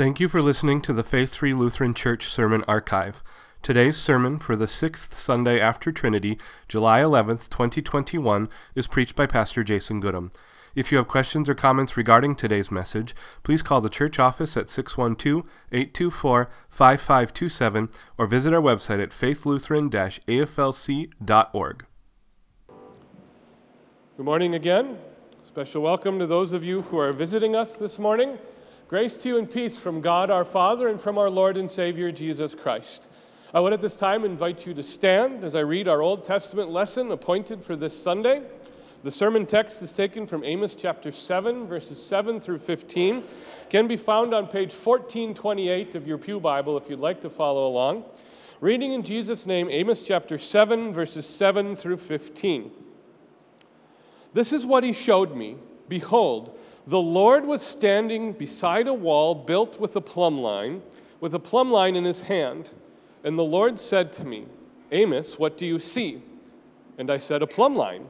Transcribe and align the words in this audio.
Thank 0.00 0.18
you 0.18 0.28
for 0.28 0.40
listening 0.40 0.80
to 0.80 0.94
the 0.94 1.02
Faith 1.02 1.34
Free 1.34 1.52
Lutheran 1.52 1.92
Church 1.92 2.24
Sermon 2.24 2.64
Archive. 2.66 3.22
Today's 3.60 3.98
sermon 3.98 4.38
for 4.38 4.56
the 4.56 4.66
sixth 4.66 5.18
Sunday 5.18 5.60
after 5.60 5.92
Trinity, 5.92 6.38
July 6.68 7.00
11th, 7.00 7.50
2021, 7.50 8.48
is 8.74 8.86
preached 8.86 9.14
by 9.14 9.26
Pastor 9.26 9.62
Jason 9.62 10.00
Goodham. 10.00 10.30
If 10.74 10.90
you 10.90 10.96
have 10.96 11.06
questions 11.06 11.50
or 11.50 11.54
comments 11.54 11.98
regarding 11.98 12.34
today's 12.34 12.70
message, 12.70 13.14
please 13.42 13.60
call 13.60 13.82
the 13.82 13.90
church 13.90 14.18
office 14.18 14.56
at 14.56 14.70
612 14.70 15.44
824 15.70 16.50
5527 16.70 17.90
or 18.16 18.26
visit 18.26 18.54
our 18.54 18.62
website 18.62 19.02
at 19.02 19.10
faithlutheran 19.10 19.90
aflc.org. 19.90 21.84
Good 24.16 24.24
morning 24.24 24.54
again. 24.54 24.96
Special 25.44 25.82
welcome 25.82 26.18
to 26.18 26.26
those 26.26 26.54
of 26.54 26.64
you 26.64 26.80
who 26.80 26.98
are 26.98 27.12
visiting 27.12 27.54
us 27.54 27.76
this 27.76 27.98
morning. 27.98 28.38
Grace 28.90 29.16
to 29.18 29.28
you 29.28 29.38
and 29.38 29.48
peace 29.48 29.76
from 29.76 30.00
God 30.00 30.32
our 30.32 30.44
Father 30.44 30.88
and 30.88 31.00
from 31.00 31.16
our 31.16 31.30
Lord 31.30 31.56
and 31.56 31.70
Savior 31.70 32.10
Jesus 32.10 32.56
Christ. 32.56 33.06
I 33.54 33.60
would 33.60 33.72
at 33.72 33.80
this 33.80 33.96
time 33.96 34.24
invite 34.24 34.66
you 34.66 34.74
to 34.74 34.82
stand 34.82 35.44
as 35.44 35.54
I 35.54 35.60
read 35.60 35.86
our 35.86 36.02
Old 36.02 36.24
Testament 36.24 36.70
lesson 36.70 37.12
appointed 37.12 37.62
for 37.62 37.76
this 37.76 37.96
Sunday. 37.96 38.42
The 39.04 39.10
sermon 39.12 39.46
text 39.46 39.80
is 39.82 39.92
taken 39.92 40.26
from 40.26 40.42
Amos 40.42 40.74
chapter 40.74 41.12
7, 41.12 41.68
verses 41.68 42.04
7 42.04 42.40
through 42.40 42.58
15. 42.58 43.22
Can 43.68 43.86
be 43.86 43.96
found 43.96 44.34
on 44.34 44.48
page 44.48 44.74
1428 44.74 45.94
of 45.94 46.08
your 46.08 46.18
Pew 46.18 46.40
Bible 46.40 46.76
if 46.76 46.90
you'd 46.90 46.98
like 46.98 47.20
to 47.20 47.30
follow 47.30 47.68
along. 47.68 48.02
Reading 48.60 48.92
in 48.92 49.04
Jesus' 49.04 49.46
name, 49.46 49.68
Amos 49.70 50.02
chapter 50.02 50.36
7, 50.36 50.92
verses 50.92 51.26
7 51.26 51.76
through 51.76 51.98
15. 51.98 52.72
This 54.34 54.52
is 54.52 54.66
what 54.66 54.82
he 54.82 54.92
showed 54.92 55.36
me. 55.36 55.58
Behold, 55.88 56.58
the 56.90 57.00
Lord 57.00 57.46
was 57.46 57.62
standing 57.62 58.32
beside 58.32 58.88
a 58.88 58.92
wall 58.92 59.32
built 59.32 59.78
with 59.78 59.94
a 59.94 60.00
plumb 60.00 60.40
line, 60.40 60.82
with 61.20 61.32
a 61.36 61.38
plumb 61.38 61.70
line 61.70 61.94
in 61.94 62.04
his 62.04 62.22
hand. 62.22 62.70
And 63.22 63.38
the 63.38 63.44
Lord 63.44 63.78
said 63.78 64.12
to 64.14 64.24
me, 64.24 64.46
Amos, 64.90 65.38
what 65.38 65.56
do 65.56 65.64
you 65.64 65.78
see? 65.78 66.20
And 66.98 67.08
I 67.08 67.18
said, 67.18 67.42
A 67.42 67.46
plumb 67.46 67.76
line. 67.76 68.06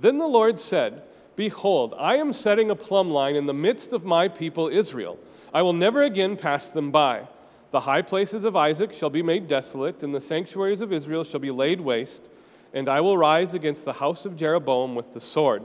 Then 0.00 0.16
the 0.16 0.26
Lord 0.26 0.58
said, 0.58 1.02
Behold, 1.36 1.92
I 1.98 2.16
am 2.16 2.32
setting 2.32 2.70
a 2.70 2.74
plumb 2.74 3.10
line 3.10 3.36
in 3.36 3.44
the 3.44 3.52
midst 3.52 3.92
of 3.92 4.06
my 4.06 4.28
people 4.28 4.68
Israel. 4.68 5.18
I 5.52 5.60
will 5.60 5.74
never 5.74 6.02
again 6.02 6.38
pass 6.38 6.68
them 6.68 6.90
by. 6.90 7.28
The 7.70 7.80
high 7.80 8.00
places 8.00 8.44
of 8.44 8.56
Isaac 8.56 8.94
shall 8.94 9.10
be 9.10 9.22
made 9.22 9.46
desolate, 9.46 10.02
and 10.02 10.14
the 10.14 10.22
sanctuaries 10.22 10.80
of 10.80 10.90
Israel 10.90 11.22
shall 11.22 11.40
be 11.40 11.50
laid 11.50 11.82
waste, 11.82 12.30
and 12.72 12.88
I 12.88 13.02
will 13.02 13.18
rise 13.18 13.52
against 13.52 13.84
the 13.84 13.92
house 13.92 14.24
of 14.24 14.36
Jeroboam 14.36 14.94
with 14.94 15.12
the 15.12 15.20
sword. 15.20 15.64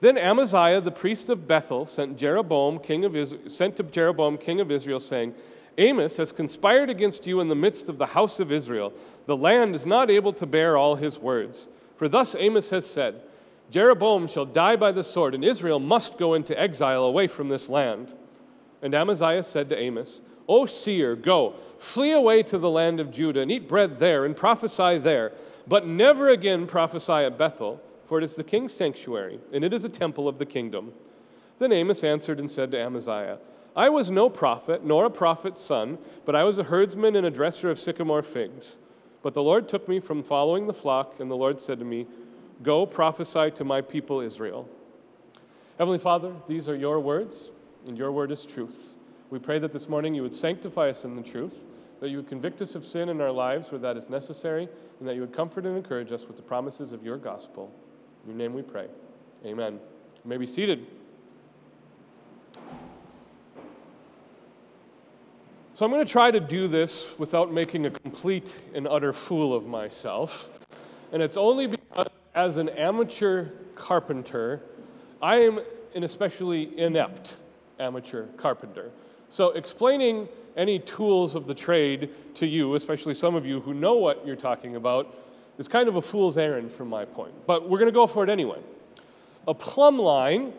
Then 0.00 0.18
Amaziah 0.18 0.80
the 0.80 0.90
priest 0.90 1.28
of 1.30 1.48
Bethel 1.48 1.86
sent 1.86 2.18
Jeroboam 2.18 2.78
king 2.78 3.04
of 3.04 3.16
Israel, 3.16 3.48
sent 3.48 3.76
to 3.76 3.82
Jeroboam 3.82 4.36
king 4.36 4.60
of 4.60 4.70
Israel 4.70 5.00
saying, 5.00 5.34
Amos 5.78 6.16
has 6.16 6.32
conspired 6.32 6.90
against 6.90 7.26
you 7.26 7.40
in 7.40 7.48
the 7.48 7.54
midst 7.54 7.88
of 7.88 7.98
the 7.98 8.06
house 8.06 8.40
of 8.40 8.52
Israel. 8.52 8.92
The 9.26 9.36
land 9.36 9.74
is 9.74 9.86
not 9.86 10.10
able 10.10 10.32
to 10.34 10.46
bear 10.46 10.76
all 10.76 10.96
his 10.96 11.18
words. 11.18 11.66
For 11.96 12.08
thus 12.08 12.34
Amos 12.38 12.70
has 12.70 12.86
said, 12.86 13.22
Jeroboam 13.70 14.26
shall 14.26 14.44
die 14.44 14.76
by 14.76 14.92
the 14.92 15.04
sword, 15.04 15.34
and 15.34 15.44
Israel 15.44 15.80
must 15.80 16.18
go 16.18 16.34
into 16.34 16.58
exile 16.58 17.04
away 17.04 17.26
from 17.26 17.48
this 17.48 17.68
land. 17.68 18.12
And 18.82 18.94
Amaziah 18.94 19.42
said 19.42 19.68
to 19.70 19.78
Amos, 19.78 20.20
O 20.48 20.66
seer, 20.66 21.16
go, 21.16 21.54
flee 21.78 22.12
away 22.12 22.42
to 22.44 22.58
the 22.58 22.70
land 22.70 23.00
of 23.00 23.10
Judah, 23.10 23.40
and 23.40 23.50
eat 23.50 23.68
bread 23.68 23.98
there, 23.98 24.24
and 24.24 24.36
prophesy 24.36 24.98
there, 24.98 25.32
but 25.66 25.86
never 25.86 26.28
again 26.28 26.66
prophesy 26.66 27.12
at 27.12 27.36
Bethel 27.36 27.80
for 28.06 28.18
it 28.18 28.24
is 28.24 28.34
the 28.34 28.44
king's 28.44 28.72
sanctuary, 28.72 29.40
and 29.52 29.64
it 29.64 29.72
is 29.72 29.84
a 29.84 29.88
temple 29.88 30.28
of 30.28 30.38
the 30.38 30.46
kingdom. 30.46 30.92
Then 31.58 31.72
Amos 31.72 32.04
answered 32.04 32.38
and 32.38 32.50
said 32.50 32.70
to 32.70 32.78
Amaziah, 32.78 33.38
I 33.74 33.88
was 33.90 34.10
no 34.10 34.30
prophet, 34.30 34.84
nor 34.84 35.04
a 35.04 35.10
prophet's 35.10 35.60
son, 35.60 35.98
but 36.24 36.34
I 36.34 36.44
was 36.44 36.58
a 36.58 36.64
herdsman 36.64 37.16
and 37.16 37.26
a 37.26 37.30
dresser 37.30 37.70
of 37.70 37.78
sycamore 37.78 38.22
figs. 38.22 38.78
But 39.22 39.34
the 39.34 39.42
Lord 39.42 39.68
took 39.68 39.88
me 39.88 40.00
from 40.00 40.22
following 40.22 40.66
the 40.66 40.72
flock, 40.72 41.20
and 41.20 41.30
the 41.30 41.36
Lord 41.36 41.60
said 41.60 41.78
to 41.80 41.84
me, 41.84 42.06
Go 42.62 42.86
prophesy 42.86 43.50
to 43.50 43.64
my 43.64 43.82
people 43.82 44.20
Israel. 44.20 44.66
Heavenly 45.76 45.98
Father, 45.98 46.32
these 46.48 46.70
are 46.70 46.76
your 46.76 47.00
words, 47.00 47.50
and 47.86 47.98
your 47.98 48.12
word 48.12 48.32
is 48.32 48.46
truth. 48.46 48.96
We 49.28 49.38
pray 49.38 49.58
that 49.58 49.72
this 49.72 49.90
morning 49.90 50.14
you 50.14 50.22
would 50.22 50.34
sanctify 50.34 50.88
us 50.88 51.04
in 51.04 51.16
the 51.16 51.22
truth, 51.22 51.56
that 52.00 52.08
you 52.08 52.16
would 52.16 52.28
convict 52.28 52.62
us 52.62 52.74
of 52.74 52.84
sin 52.84 53.10
in 53.10 53.20
our 53.20 53.32
lives 53.32 53.70
where 53.70 53.80
that 53.80 53.98
is 53.98 54.08
necessary, 54.08 54.68
and 55.00 55.08
that 55.08 55.16
you 55.16 55.20
would 55.20 55.34
comfort 55.34 55.66
and 55.66 55.76
encourage 55.76 56.12
us 56.12 56.26
with 56.26 56.36
the 56.36 56.42
promises 56.42 56.92
of 56.92 57.04
your 57.04 57.18
gospel. 57.18 57.70
In 58.26 58.32
your 58.32 58.38
name 58.38 58.54
we 58.54 58.62
pray. 58.62 58.88
Amen. 59.44 59.74
You 59.74 60.28
may 60.28 60.36
be 60.36 60.48
seated. 60.48 60.84
So 65.74 65.84
I'm 65.84 65.92
going 65.92 66.04
to 66.04 66.10
try 66.10 66.32
to 66.32 66.40
do 66.40 66.66
this 66.66 67.06
without 67.18 67.52
making 67.52 67.86
a 67.86 67.90
complete 67.90 68.56
and 68.74 68.88
utter 68.88 69.12
fool 69.12 69.54
of 69.54 69.66
myself. 69.66 70.50
And 71.12 71.22
it's 71.22 71.36
only 71.36 71.68
because, 71.68 72.08
as 72.34 72.56
an 72.56 72.68
amateur 72.70 73.50
carpenter, 73.76 74.60
I 75.22 75.36
am 75.36 75.60
an 75.94 76.02
especially 76.02 76.76
inept 76.76 77.36
amateur 77.78 78.26
carpenter. 78.36 78.90
So 79.28 79.50
explaining 79.50 80.28
any 80.56 80.80
tools 80.80 81.36
of 81.36 81.46
the 81.46 81.54
trade 81.54 82.10
to 82.34 82.46
you, 82.46 82.74
especially 82.74 83.14
some 83.14 83.36
of 83.36 83.46
you 83.46 83.60
who 83.60 83.72
know 83.72 83.94
what 83.94 84.26
you're 84.26 84.34
talking 84.34 84.74
about, 84.74 85.14
is 85.58 85.68
kind 85.68 85.88
of 85.88 85.96
a 85.96 86.02
fool's 86.02 86.36
errand 86.38 86.70
from 86.72 86.88
my 86.88 87.04
point, 87.04 87.32
but 87.46 87.68
we're 87.68 87.78
going 87.78 87.90
to 87.90 87.92
go 87.92 88.06
for 88.06 88.22
it 88.22 88.30
anyway. 88.30 88.58
A 89.48 89.54
plumb 89.54 89.98
line 89.98 90.52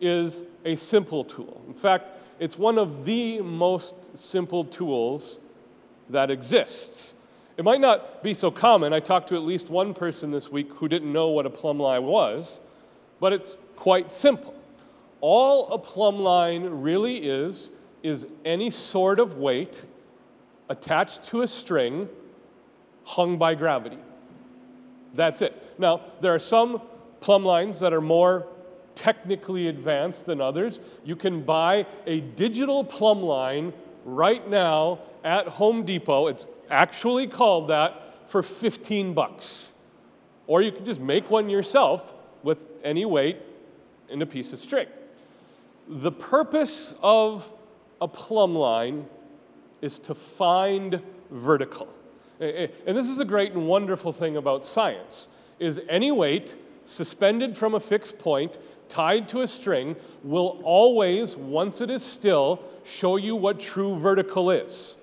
is 0.00 0.42
a 0.64 0.76
simple 0.76 1.24
tool. 1.24 1.62
In 1.66 1.74
fact, 1.74 2.08
it's 2.38 2.58
one 2.58 2.78
of 2.78 3.04
the 3.04 3.40
most 3.40 3.94
simple 4.16 4.64
tools 4.64 5.40
that 6.10 6.30
exists. 6.30 7.14
It 7.56 7.64
might 7.64 7.80
not 7.80 8.22
be 8.22 8.34
so 8.34 8.50
common. 8.50 8.92
I 8.92 9.00
talked 9.00 9.28
to 9.30 9.34
at 9.34 9.42
least 9.42 9.68
one 9.68 9.92
person 9.92 10.30
this 10.30 10.48
week 10.48 10.72
who 10.74 10.88
didn't 10.88 11.12
know 11.12 11.28
what 11.28 11.46
a 11.46 11.50
plumb 11.50 11.80
line 11.80 12.04
was, 12.04 12.60
but 13.18 13.32
it's 13.32 13.56
quite 13.74 14.12
simple. 14.12 14.54
All 15.20 15.72
a 15.72 15.78
plumb 15.78 16.20
line 16.20 16.62
really 16.64 17.28
is 17.28 17.70
is 18.04 18.26
any 18.44 18.70
sort 18.70 19.18
of 19.18 19.38
weight 19.38 19.84
attached 20.68 21.24
to 21.24 21.42
a 21.42 21.48
string 21.48 22.08
hung 23.02 23.38
by 23.38 23.56
gravity. 23.56 23.98
That's 25.14 25.42
it. 25.42 25.54
Now, 25.78 26.02
there 26.20 26.34
are 26.34 26.38
some 26.38 26.82
plumb 27.20 27.44
lines 27.44 27.80
that 27.80 27.92
are 27.92 28.00
more 28.00 28.46
technically 28.94 29.68
advanced 29.68 30.26
than 30.26 30.40
others. 30.40 30.80
You 31.04 31.16
can 31.16 31.42
buy 31.42 31.86
a 32.06 32.20
digital 32.20 32.84
plumb 32.84 33.22
line 33.22 33.72
right 34.04 34.48
now 34.48 35.00
at 35.24 35.46
Home 35.46 35.84
Depot. 35.84 36.26
It's 36.26 36.46
actually 36.70 37.26
called 37.26 37.68
that 37.68 38.28
for 38.28 38.42
15 38.42 39.14
bucks. 39.14 39.72
Or 40.46 40.62
you 40.62 40.72
can 40.72 40.84
just 40.84 41.00
make 41.00 41.30
one 41.30 41.48
yourself 41.48 42.12
with 42.42 42.58
any 42.82 43.04
weight 43.04 43.38
and 44.10 44.22
a 44.22 44.26
piece 44.26 44.52
of 44.52 44.58
string. 44.58 44.88
The 45.88 46.12
purpose 46.12 46.94
of 47.02 47.50
a 48.00 48.08
plumb 48.08 48.54
line 48.54 49.06
is 49.80 49.98
to 50.00 50.14
find 50.14 51.00
vertical. 51.30 51.88
And 52.40 52.96
this 52.96 53.08
is 53.08 53.16
the 53.16 53.24
great 53.24 53.52
and 53.52 53.66
wonderful 53.66 54.12
thing 54.12 54.36
about 54.36 54.64
science 54.64 55.28
is 55.58 55.80
any 55.88 56.12
weight 56.12 56.56
suspended 56.84 57.56
from 57.56 57.74
a 57.74 57.80
fixed 57.80 58.18
point 58.18 58.58
tied 58.88 59.28
to 59.28 59.42
a 59.42 59.46
string 59.46 59.96
will 60.22 60.60
always 60.64 61.36
once 61.36 61.80
it 61.80 61.90
is 61.90 62.02
still 62.02 62.62
show 62.84 63.16
you 63.16 63.36
what 63.36 63.60
true 63.60 63.98
vertical 63.98 64.50
is. 64.50 64.96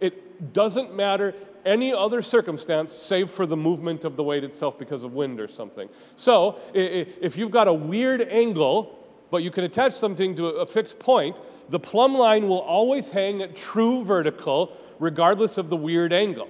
It 0.00 0.52
doesn't 0.52 0.94
matter 0.94 1.34
any 1.64 1.92
other 1.92 2.22
circumstance 2.22 2.92
save 2.92 3.30
for 3.30 3.46
the 3.46 3.56
movement 3.56 4.04
of 4.04 4.16
the 4.16 4.22
weight 4.22 4.42
itself 4.42 4.78
because 4.78 5.04
of 5.04 5.12
wind 5.12 5.38
or 5.38 5.46
something. 5.46 5.88
So, 6.16 6.58
if 6.74 7.36
you've 7.36 7.50
got 7.50 7.68
a 7.68 7.74
weird 7.74 8.22
angle, 8.22 8.98
but 9.30 9.42
you 9.42 9.50
can 9.50 9.64
attach 9.64 9.92
something 9.92 10.34
to 10.36 10.46
a 10.46 10.66
fixed 10.66 10.98
point, 10.98 11.36
the 11.68 11.78
plumb 11.78 12.16
line 12.16 12.48
will 12.48 12.60
always 12.60 13.10
hang 13.10 13.42
at 13.42 13.54
true 13.54 14.04
vertical 14.04 14.76
regardless 14.98 15.58
of 15.58 15.68
the 15.68 15.76
weird 15.76 16.12
angle. 16.12 16.48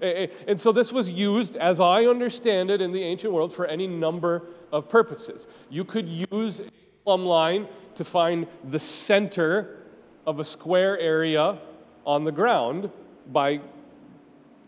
And 0.00 0.60
so 0.60 0.72
this 0.72 0.92
was 0.92 1.08
used, 1.08 1.56
as 1.56 1.80
I 1.80 2.04
understand 2.04 2.70
it, 2.70 2.80
in 2.80 2.92
the 2.92 3.02
ancient 3.02 3.32
world 3.32 3.52
for 3.52 3.66
any 3.66 3.86
number 3.86 4.42
of 4.72 4.88
purposes. 4.88 5.46
You 5.70 5.84
could 5.84 6.08
use 6.08 6.60
a 6.60 6.70
plumb 7.04 7.24
line 7.24 7.66
to 7.96 8.04
find 8.04 8.46
the 8.64 8.78
center 8.78 9.82
of 10.26 10.40
a 10.40 10.44
square 10.44 10.98
area 10.98 11.58
on 12.06 12.24
the 12.24 12.32
ground 12.32 12.90
by 13.32 13.60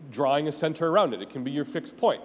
drawing 0.09 0.47
a 0.47 0.51
center 0.51 0.87
around 0.87 1.13
it. 1.13 1.21
It 1.21 1.29
can 1.29 1.43
be 1.43 1.51
your 1.51 1.65
fixed 1.65 1.95
point. 1.97 2.21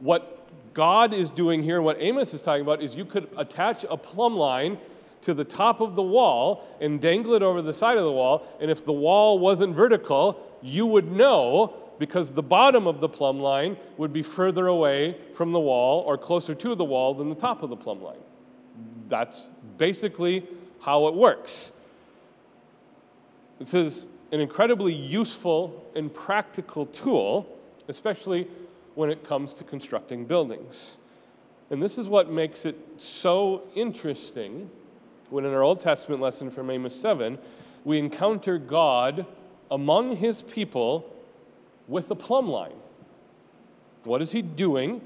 What 0.00 0.36
God 0.74 1.14
is 1.14 1.30
doing 1.30 1.62
here, 1.62 1.80
what 1.80 1.96
Amos 2.00 2.34
is 2.34 2.42
talking 2.42 2.62
about, 2.62 2.82
is 2.82 2.94
you 2.94 3.04
could 3.04 3.28
attach 3.36 3.84
a 3.88 3.96
plumb 3.96 4.36
line 4.36 4.78
to 5.22 5.34
the 5.34 5.44
top 5.44 5.80
of 5.80 5.94
the 5.94 6.02
wall 6.02 6.64
and 6.80 7.00
dangle 7.00 7.34
it 7.34 7.42
over 7.42 7.62
the 7.62 7.74
side 7.74 7.98
of 7.98 8.04
the 8.04 8.12
wall. 8.12 8.46
And 8.60 8.70
if 8.70 8.84
the 8.84 8.92
wall 8.92 9.38
wasn't 9.38 9.74
vertical, 9.74 10.40
you 10.62 10.86
would 10.86 11.10
know 11.10 11.74
because 12.00 12.30
the 12.30 12.42
bottom 12.42 12.86
of 12.86 13.00
the 13.00 13.08
plumb 13.08 13.40
line 13.40 13.76
would 13.98 14.10
be 14.10 14.22
further 14.22 14.68
away 14.68 15.14
from 15.34 15.52
the 15.52 15.60
wall 15.60 16.00
or 16.00 16.16
closer 16.16 16.54
to 16.54 16.74
the 16.74 16.84
wall 16.84 17.12
than 17.12 17.28
the 17.28 17.34
top 17.34 17.62
of 17.62 17.68
the 17.68 17.76
plumb 17.76 18.02
line. 18.02 18.18
That's 19.10 19.46
basically 19.76 20.48
how 20.80 21.08
it 21.08 21.14
works. 21.14 21.72
This 23.58 23.74
is 23.74 24.06
an 24.32 24.40
incredibly 24.40 24.94
useful 24.94 25.84
and 25.94 26.12
practical 26.12 26.86
tool, 26.86 27.46
especially 27.88 28.48
when 28.94 29.10
it 29.10 29.22
comes 29.22 29.52
to 29.54 29.64
constructing 29.64 30.24
buildings. 30.24 30.96
And 31.68 31.82
this 31.82 31.98
is 31.98 32.08
what 32.08 32.32
makes 32.32 32.64
it 32.64 32.78
so 32.96 33.64
interesting 33.74 34.70
when 35.28 35.44
in 35.44 35.52
our 35.52 35.62
Old 35.62 35.80
Testament 35.80 36.22
lesson 36.22 36.50
from 36.50 36.70
Amos 36.70 36.98
7, 36.98 37.38
we 37.84 37.98
encounter 37.98 38.56
God 38.56 39.26
among 39.70 40.16
his 40.16 40.40
people 40.40 41.09
with 41.90 42.08
the 42.08 42.16
plumb 42.16 42.48
line. 42.48 42.78
What 44.04 44.22
is 44.22 44.30
he 44.30 44.40
doing? 44.40 45.02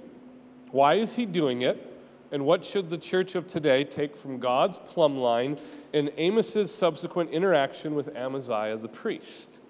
Why 0.71 0.97
is 0.97 1.17
he 1.17 1.25
doing 1.27 1.63
it? 1.63 1.91
And 2.31 2.45
what 2.45 2.65
should 2.65 2.91
the 2.91 2.99
church 2.99 3.35
of 3.35 3.47
today 3.47 3.85
take 3.85 4.17
from 4.17 4.39
God's 4.39 4.79
plumb 4.79 5.17
line 5.17 5.59
in 5.93 6.11
Amos's 6.19 6.73
subsequent 6.73 7.31
interaction 7.31 7.95
with 7.95 8.15
Amaziah 8.15 8.77
the 8.77 8.89
priest? 8.89 9.61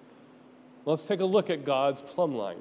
Let's 0.83 1.05
take 1.05 1.21
a 1.21 1.25
look 1.25 1.49
at 1.49 1.63
God's 1.63 2.01
plumb 2.01 2.35
line. 2.35 2.59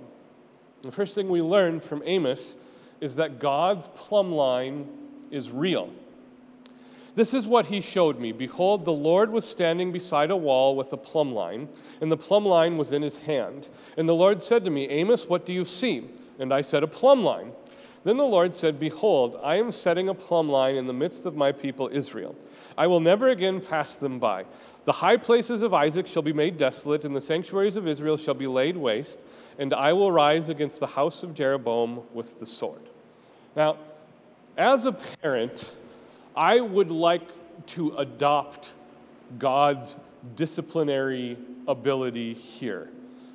The 0.83 0.93
first 0.93 1.15
thing 1.15 1.29
we 1.29 1.43
learn 1.43 1.81
from 1.81 2.03
Amos 2.05 2.57
is 3.01 3.17
that 3.17 3.41
God's 3.41 3.89
plumb 3.95 4.33
line 4.33 4.87
is 5.31 5.51
real. 5.51 5.91
This 7.15 7.33
is 7.33 7.47
what 7.47 7.67
he 7.67 7.81
showed 7.81 8.19
me. 8.19 8.33
Behold, 8.33 8.85
the 8.85 8.93
Lord 8.93 9.31
was 9.31 9.45
standing 9.45 9.93
beside 9.93 10.31
a 10.31 10.37
wall 10.37 10.75
with 10.75 10.93
a 10.93 10.97
plumb 10.97 11.33
line, 11.33 11.69
and 12.01 12.11
the 12.11 12.17
plumb 12.17 12.45
line 12.45 12.77
was 12.77 12.93
in 12.93 13.03
his 13.03 13.17
hand. 13.17 13.69
And 13.97 14.09
the 14.09 14.15
Lord 14.15 14.43
said 14.43 14.65
to 14.65 14.71
me, 14.71 14.89
Amos, 14.89 15.29
what 15.29 15.47
do 15.47 15.53
you 15.53 15.65
see? 15.65 16.11
And 16.41 16.53
I 16.53 16.61
said, 16.61 16.83
A 16.83 16.89
plumb 16.89 17.23
line. 17.23 17.53
Then 18.03 18.17
the 18.17 18.25
Lord 18.25 18.55
said, 18.55 18.81
Behold, 18.81 19.39
I 19.43 19.57
am 19.57 19.71
setting 19.71 20.09
a 20.09 20.15
plumb 20.15 20.49
line 20.49 20.75
in 20.75 20.87
the 20.87 20.93
midst 20.93 21.25
of 21.25 21.37
my 21.37 21.53
people 21.53 21.89
Israel. 21.91 22.35
I 22.77 22.87
will 22.87 23.01
never 23.01 23.29
again 23.29 23.61
pass 23.61 23.95
them 23.97 24.19
by. 24.19 24.45
The 24.85 24.93
high 24.93 25.17
places 25.17 25.63
of 25.63 25.73
Isaac 25.73 26.07
shall 26.07 26.23
be 26.23 26.33
made 26.33 26.59
desolate, 26.59 27.05
and 27.05 27.17
the 27.17 27.21
sanctuaries 27.21 27.77
of 27.77 27.89
Israel 27.89 28.17
shall 28.17 28.35
be 28.35 28.47
laid 28.47 28.77
waste, 28.77 29.25
and 29.59 29.73
I 29.73 29.93
will 29.93 30.13
rise 30.13 30.49
against 30.49 30.81
the 30.81 30.87
house 30.87 31.23
of 31.23 31.33
Jeroboam 31.33 32.03
with 32.13 32.39
the 32.39 32.45
sword. 32.45 32.91
Now, 33.57 33.79
as 34.59 34.85
a 34.85 34.93
parent, 34.93 35.71
I 36.35 36.61
would 36.61 36.91
like 36.91 37.29
to 37.69 37.97
adopt 37.97 38.73
God's 39.39 39.97
disciplinary 40.37 41.39
ability 41.69 42.35
here. 42.35 42.89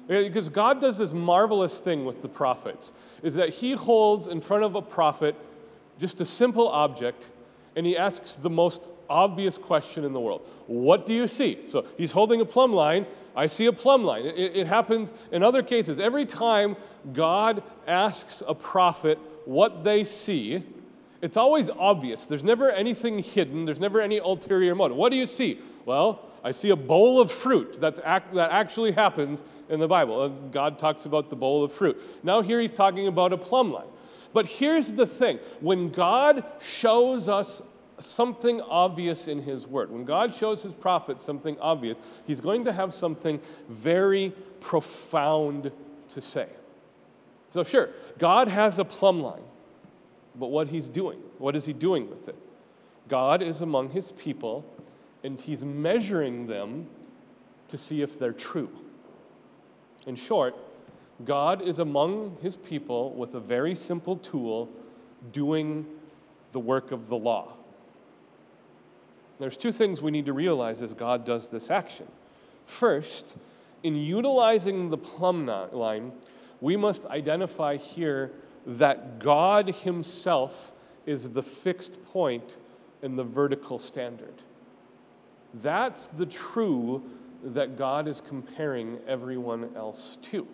Because 0.07 0.49
God 0.49 0.81
does 0.81 0.97
this 0.97 1.13
marvelous 1.13 1.77
thing 1.77 2.03
with 2.03 2.21
the 2.21 2.27
prophets, 2.27 2.91
is 3.21 3.35
that 3.35 3.49
he 3.49 3.73
holds 3.73 4.27
in 4.27 4.41
front 4.41 4.63
of 4.63 4.75
a 4.75 4.81
prophet 4.81 5.35
just 5.99 6.19
a 6.21 6.25
simple 6.25 6.67
object 6.67 7.25
and 7.75 7.85
he 7.85 7.97
asks 7.97 8.35
the 8.35 8.49
most 8.49 8.87
obvious 9.09 9.57
question 9.57 10.03
in 10.03 10.13
the 10.13 10.19
world 10.19 10.41
What 10.67 11.05
do 11.05 11.13
you 11.13 11.27
see? 11.27 11.59
So 11.67 11.85
he's 11.97 12.11
holding 12.11 12.41
a 12.41 12.45
plumb 12.45 12.73
line. 12.73 13.05
I 13.35 13.47
see 13.47 13.67
a 13.67 13.73
plumb 13.73 14.03
line. 14.03 14.25
It, 14.25 14.55
it 14.55 14.67
happens 14.67 15.13
in 15.31 15.43
other 15.43 15.63
cases. 15.63 15.99
Every 15.99 16.25
time 16.25 16.75
God 17.13 17.63
asks 17.87 18.41
a 18.45 18.55
prophet 18.55 19.19
what 19.45 19.83
they 19.83 20.03
see, 20.03 20.63
it's 21.21 21.37
always 21.37 21.69
obvious. 21.69 22.25
There's 22.25 22.43
never 22.43 22.71
anything 22.71 23.19
hidden, 23.19 23.65
there's 23.65 23.79
never 23.79 24.01
any 24.01 24.17
ulterior 24.17 24.75
motive. 24.75 24.97
What 24.97 25.09
do 25.09 25.17
you 25.17 25.25
see? 25.25 25.59
Well, 25.85 26.25
I 26.43 26.51
see 26.51 26.69
a 26.69 26.75
bowl 26.75 27.19
of 27.19 27.31
fruit 27.31 27.79
that's 27.79 27.99
that 27.99 28.51
actually 28.51 28.91
happens 28.91 29.43
in 29.69 29.79
the 29.79 29.87
Bible. 29.87 30.21
Uh, 30.21 30.27
God 30.51 30.79
talks 30.79 31.05
about 31.05 31.29
the 31.29 31.35
bowl 31.35 31.63
of 31.63 31.73
fruit. 31.73 32.01
Now, 32.23 32.41
here 32.41 32.59
he's 32.59 32.73
talking 32.73 33.07
about 33.07 33.33
a 33.33 33.37
plumb 33.37 33.71
line. 33.71 33.87
But 34.31 34.45
here's 34.45 34.91
the 34.91 35.05
thing 35.05 35.39
when 35.59 35.89
God 35.89 36.43
shows 36.61 37.27
us 37.27 37.61
something 37.99 38.61
obvious 38.61 39.27
in 39.27 39.41
his 39.41 39.67
word, 39.67 39.91
when 39.91 40.05
God 40.05 40.33
shows 40.33 40.63
his 40.63 40.73
prophet 40.73 41.19
something 41.19 41.57
obvious, 41.59 41.99
he's 42.25 42.39
going 42.39 42.63
to 42.65 42.71
have 42.71 42.93
something 42.93 43.39
very 43.67 44.33
profound 44.61 45.71
to 46.09 46.21
say. 46.21 46.47
So, 47.49 47.63
sure, 47.63 47.89
God 48.17 48.47
has 48.47 48.79
a 48.79 48.85
plumb 48.85 49.21
line. 49.21 49.41
But 50.35 50.47
what 50.47 50.67
he's 50.67 50.89
doing, 50.89 51.19
what 51.37 51.55
is 51.55 51.65
he 51.65 51.73
doing 51.73 52.09
with 52.09 52.27
it? 52.27 52.35
God 53.07 53.41
is 53.41 53.61
among 53.61 53.89
his 53.89 54.11
people, 54.11 54.63
and 55.23 55.39
he's 55.39 55.63
measuring 55.63 56.47
them 56.47 56.87
to 57.69 57.77
see 57.77 58.01
if 58.01 58.19
they're 58.19 58.33
true. 58.33 58.69
In 60.05 60.15
short, 60.15 60.55
God 61.25 61.61
is 61.61 61.79
among 61.79 62.37
his 62.41 62.55
people 62.55 63.13
with 63.13 63.35
a 63.35 63.39
very 63.39 63.75
simple 63.75 64.17
tool 64.17 64.69
doing 65.33 65.85
the 66.51 66.59
work 66.59 66.91
of 66.91 67.09
the 67.09 67.17
law. 67.17 67.53
There's 69.39 69.57
two 69.57 69.71
things 69.71 70.01
we 70.01 70.11
need 70.11 70.25
to 70.25 70.33
realize 70.33 70.81
as 70.81 70.93
God 70.93 71.25
does 71.25 71.49
this 71.49 71.69
action. 71.69 72.07
First, 72.65 73.35
in 73.83 73.95
utilizing 73.95 74.89
the 74.89 74.97
plumb 74.97 75.47
line, 75.71 76.11
we 76.61 76.75
must 76.75 77.05
identify 77.05 77.77
here 77.77 78.31
that 78.77 79.17
God 79.17 79.69
Himself 79.69 80.71
is 81.07 81.29
the 81.29 81.41
fixed 81.41 82.03
point 82.05 82.57
in 83.01 83.15
the 83.15 83.23
vertical 83.23 83.79
standard. 83.79 84.43
That's 85.55 86.05
the 86.17 86.27
true 86.27 87.01
that 87.43 87.77
God 87.77 88.07
is 88.07 88.21
comparing 88.21 88.99
everyone 89.07 89.71
else 89.75 90.19
to. 90.23 90.47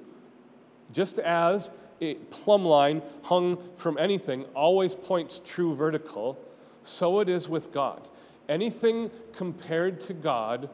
Just 0.94 1.19
as 1.19 1.71
a 2.00 2.13
plumb 2.15 2.63
line 2.63 3.01
hung 3.23 3.57
from 3.75 3.97
anything 3.97 4.45
always 4.56 4.95
points 4.95 5.41
true 5.44 5.75
vertical, 5.75 6.39
so 6.85 7.19
it 7.19 7.27
is 7.27 7.50
with 7.50 7.73
God. 7.73 8.07
Anything 8.47 9.11
compared 9.33 10.00
to 10.01 10.13
God 10.13 10.69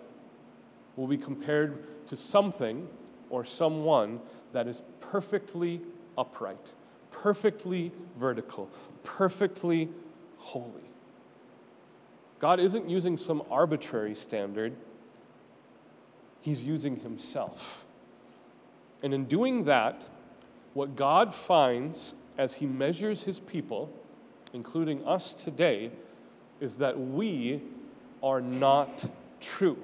will 0.95 1.07
be 1.07 1.17
compared 1.17 2.07
to 2.07 2.15
something 2.15 2.87
or 3.31 3.45
someone 3.45 4.19
that 4.53 4.67
is 4.67 4.83
perfectly 4.99 5.81
upright 6.17 6.73
perfectly 7.11 7.91
vertical, 8.19 8.69
perfectly 9.03 9.89
holy. 10.37 10.81
God 12.39 12.59
isn't 12.59 12.89
using 12.89 13.17
some 13.17 13.43
arbitrary 13.51 14.15
standard, 14.15 14.73
He's 16.41 16.63
using 16.63 16.95
Himself. 16.99 17.85
And 19.03 19.13
in 19.13 19.25
doing 19.25 19.65
that, 19.65 20.03
what 20.73 20.95
God 20.95 21.33
finds 21.33 22.15
as 22.37 22.53
He 22.55 22.65
measures 22.65 23.21
His 23.21 23.39
people, 23.39 23.91
including 24.53 25.05
us 25.05 25.33
today, 25.33 25.91
is 26.59 26.75
that 26.75 26.99
we 26.99 27.61
are 28.23 28.41
not 28.41 29.05
true. 29.39 29.77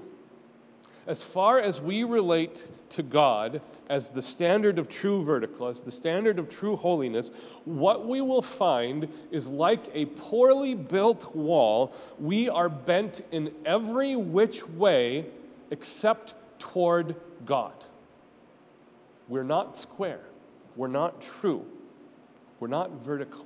As 1.05 1.23
far 1.23 1.59
as 1.59 1.79
we 1.79 2.03
relate 2.03 2.65
to 2.89 3.03
God 3.03 3.61
as 3.89 4.09
the 4.09 4.21
standard 4.21 4.79
of 4.79 4.89
true 4.89 5.23
vertical, 5.23 5.67
as 5.67 5.81
the 5.81 5.91
standard 5.91 6.39
of 6.39 6.49
true 6.49 6.75
holiness, 6.75 7.31
what 7.65 8.07
we 8.07 8.21
will 8.21 8.41
find 8.41 9.07
is 9.31 9.47
like 9.47 9.85
a 9.93 10.05
poorly 10.05 10.73
built 10.73 11.35
wall, 11.35 11.93
we 12.19 12.49
are 12.49 12.69
bent 12.69 13.21
in 13.31 13.53
every 13.65 14.15
which 14.15 14.67
way 14.67 15.25
except 15.71 16.33
toward 16.59 17.15
God. 17.45 17.73
We're 19.27 19.43
not 19.43 19.77
square, 19.77 20.21
we're 20.75 20.87
not 20.87 21.21
true, 21.21 21.65
we're 22.59 22.67
not 22.67 22.91
vertical. 23.03 23.45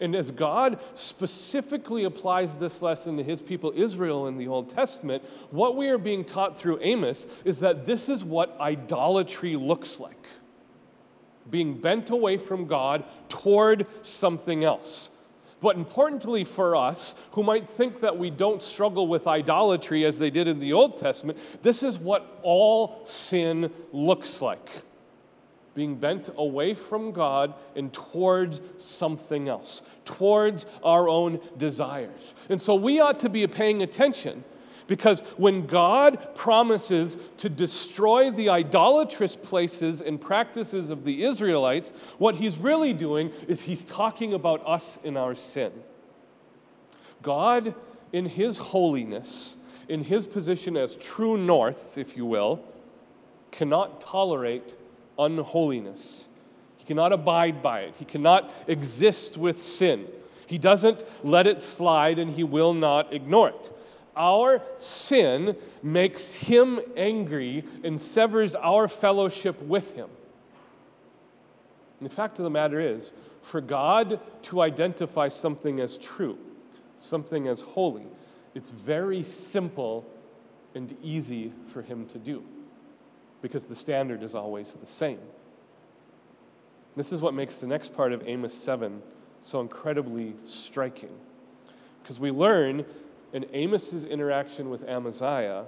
And 0.00 0.14
as 0.14 0.30
God 0.30 0.78
specifically 0.94 2.04
applies 2.04 2.54
this 2.54 2.82
lesson 2.82 3.16
to 3.16 3.22
his 3.22 3.40
people 3.40 3.72
Israel 3.76 4.26
in 4.26 4.36
the 4.36 4.48
Old 4.48 4.70
Testament, 4.70 5.22
what 5.50 5.76
we 5.76 5.88
are 5.88 5.98
being 5.98 6.24
taught 6.24 6.58
through 6.58 6.80
Amos 6.82 7.26
is 7.44 7.60
that 7.60 7.86
this 7.86 8.08
is 8.08 8.24
what 8.24 8.56
idolatry 8.60 9.56
looks 9.56 10.00
like 10.00 10.26
being 11.50 11.78
bent 11.78 12.10
away 12.10 12.38
from 12.38 12.66
God 12.66 13.04
toward 13.28 13.86
something 14.02 14.64
else. 14.64 15.10
But 15.60 15.76
importantly 15.76 16.44
for 16.44 16.76
us, 16.76 17.14
who 17.32 17.42
might 17.42 17.68
think 17.68 18.00
that 18.00 18.18
we 18.18 18.30
don't 18.30 18.62
struggle 18.62 19.06
with 19.06 19.26
idolatry 19.26 20.04
as 20.04 20.18
they 20.18 20.30
did 20.30 20.46
in 20.46 20.58
the 20.58 20.72
Old 20.72 20.96
Testament, 20.96 21.38
this 21.62 21.82
is 21.82 21.98
what 21.98 22.38
all 22.42 23.02
sin 23.06 23.72
looks 23.92 24.42
like 24.42 24.68
being 25.74 25.96
bent 25.96 26.30
away 26.36 26.74
from 26.74 27.12
God 27.12 27.54
and 27.74 27.92
towards 27.92 28.60
something 28.78 29.48
else, 29.48 29.82
towards 30.04 30.66
our 30.82 31.08
own 31.08 31.40
desires. 31.58 32.34
And 32.48 32.60
so 32.60 32.74
we 32.74 33.00
ought 33.00 33.20
to 33.20 33.28
be 33.28 33.46
paying 33.46 33.82
attention 33.82 34.44
because 34.86 35.20
when 35.36 35.66
God 35.66 36.34
promises 36.34 37.16
to 37.38 37.48
destroy 37.48 38.30
the 38.30 38.50
idolatrous 38.50 39.34
places 39.34 40.00
and 40.00 40.20
practices 40.20 40.90
of 40.90 41.04
the 41.04 41.24
Israelites, 41.24 41.92
what 42.18 42.34
he's 42.34 42.58
really 42.58 42.92
doing 42.92 43.32
is 43.48 43.62
he's 43.62 43.84
talking 43.84 44.34
about 44.34 44.62
us 44.66 44.98
in 45.02 45.16
our 45.16 45.34
sin. 45.34 45.72
God, 47.22 47.74
in 48.12 48.26
his 48.26 48.58
holiness, 48.58 49.56
in 49.88 50.04
his 50.04 50.26
position 50.26 50.76
as 50.76 50.96
true 50.96 51.38
north, 51.38 51.96
if 51.96 52.16
you 52.16 52.26
will, 52.26 52.62
cannot 53.50 54.00
tolerate 54.00 54.76
unholiness. 55.18 56.28
He 56.78 56.84
cannot 56.84 57.12
abide 57.12 57.62
by 57.62 57.80
it. 57.80 57.94
He 57.98 58.04
cannot 58.04 58.52
exist 58.66 59.36
with 59.36 59.60
sin. 59.60 60.06
He 60.46 60.58
doesn't 60.58 61.02
let 61.24 61.46
it 61.46 61.60
slide 61.60 62.18
and 62.18 62.30
he 62.30 62.44
will 62.44 62.74
not 62.74 63.12
ignore 63.12 63.48
it. 63.48 63.72
Our 64.16 64.62
sin 64.76 65.56
makes 65.82 66.34
him 66.34 66.80
angry 66.96 67.64
and 67.82 68.00
severs 68.00 68.54
our 68.54 68.86
fellowship 68.86 69.60
with 69.62 69.94
him. 69.94 70.08
And 72.00 72.10
the 72.10 72.14
fact 72.14 72.38
of 72.38 72.44
the 72.44 72.50
matter 72.50 72.80
is, 72.80 73.12
for 73.42 73.60
God 73.60 74.20
to 74.42 74.60
identify 74.60 75.28
something 75.28 75.80
as 75.80 75.98
true, 75.98 76.38
something 76.96 77.48
as 77.48 77.60
holy, 77.60 78.06
it's 78.54 78.70
very 78.70 79.24
simple 79.24 80.06
and 80.74 80.96
easy 81.02 81.52
for 81.72 81.82
him 81.82 82.06
to 82.06 82.18
do 82.18 82.44
because 83.44 83.66
the 83.66 83.76
standard 83.76 84.22
is 84.22 84.34
always 84.34 84.72
the 84.72 84.86
same. 84.86 85.18
This 86.96 87.12
is 87.12 87.20
what 87.20 87.34
makes 87.34 87.58
the 87.58 87.66
next 87.66 87.94
part 87.94 88.14
of 88.14 88.26
Amos 88.26 88.54
7 88.54 89.02
so 89.42 89.60
incredibly 89.60 90.34
striking. 90.46 91.10
Because 92.02 92.18
we 92.18 92.30
learn 92.30 92.86
in 93.34 93.44
Amos's 93.52 94.06
interaction 94.06 94.70
with 94.70 94.82
Amaziah 94.88 95.66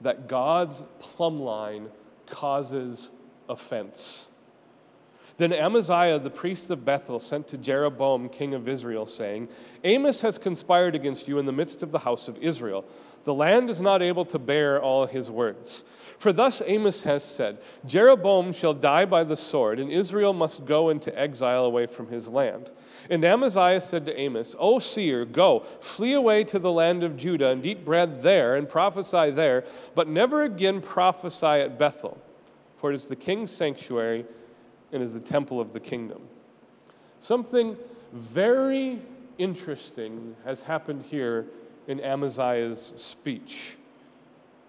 that 0.00 0.28
God's 0.28 0.82
plumb 0.98 1.38
line 1.38 1.88
causes 2.26 3.10
offense. 3.50 4.26
Then 5.40 5.54
Amaziah, 5.54 6.18
the 6.18 6.28
priest 6.28 6.68
of 6.68 6.84
Bethel, 6.84 7.18
sent 7.18 7.48
to 7.48 7.56
Jeroboam, 7.56 8.28
king 8.28 8.52
of 8.52 8.68
Israel, 8.68 9.06
saying, 9.06 9.48
Amos 9.84 10.20
has 10.20 10.36
conspired 10.36 10.94
against 10.94 11.26
you 11.26 11.38
in 11.38 11.46
the 11.46 11.50
midst 11.50 11.82
of 11.82 11.92
the 11.92 11.98
house 11.98 12.28
of 12.28 12.36
Israel. 12.42 12.84
The 13.24 13.32
land 13.32 13.70
is 13.70 13.80
not 13.80 14.02
able 14.02 14.26
to 14.26 14.38
bear 14.38 14.82
all 14.82 15.06
his 15.06 15.30
words. 15.30 15.82
For 16.18 16.34
thus 16.34 16.60
Amos 16.66 17.02
has 17.04 17.24
said 17.24 17.56
Jeroboam 17.86 18.52
shall 18.52 18.74
die 18.74 19.06
by 19.06 19.24
the 19.24 19.34
sword, 19.34 19.80
and 19.80 19.90
Israel 19.90 20.34
must 20.34 20.66
go 20.66 20.90
into 20.90 21.18
exile 21.18 21.64
away 21.64 21.86
from 21.86 22.08
his 22.08 22.28
land. 22.28 22.70
And 23.08 23.24
Amaziah 23.24 23.80
said 23.80 24.04
to 24.04 24.20
Amos, 24.20 24.54
O 24.58 24.78
seer, 24.78 25.24
go, 25.24 25.60
flee 25.80 26.12
away 26.12 26.44
to 26.44 26.58
the 26.58 26.70
land 26.70 27.02
of 27.02 27.16
Judah, 27.16 27.48
and 27.48 27.64
eat 27.64 27.82
bread 27.82 28.22
there, 28.22 28.56
and 28.56 28.68
prophesy 28.68 29.30
there, 29.30 29.64
but 29.94 30.06
never 30.06 30.42
again 30.42 30.82
prophesy 30.82 31.46
at 31.46 31.78
Bethel, 31.78 32.18
for 32.76 32.92
it 32.92 32.96
is 32.96 33.06
the 33.06 33.16
king's 33.16 33.50
sanctuary 33.50 34.26
and 34.92 35.02
is 35.02 35.14
the 35.14 35.20
temple 35.20 35.60
of 35.60 35.72
the 35.72 35.80
kingdom. 35.80 36.20
Something 37.20 37.76
very 38.12 39.00
interesting 39.38 40.34
has 40.44 40.60
happened 40.60 41.02
here 41.02 41.46
in 41.86 42.00
Amaziah's 42.00 42.92
speech. 42.96 43.76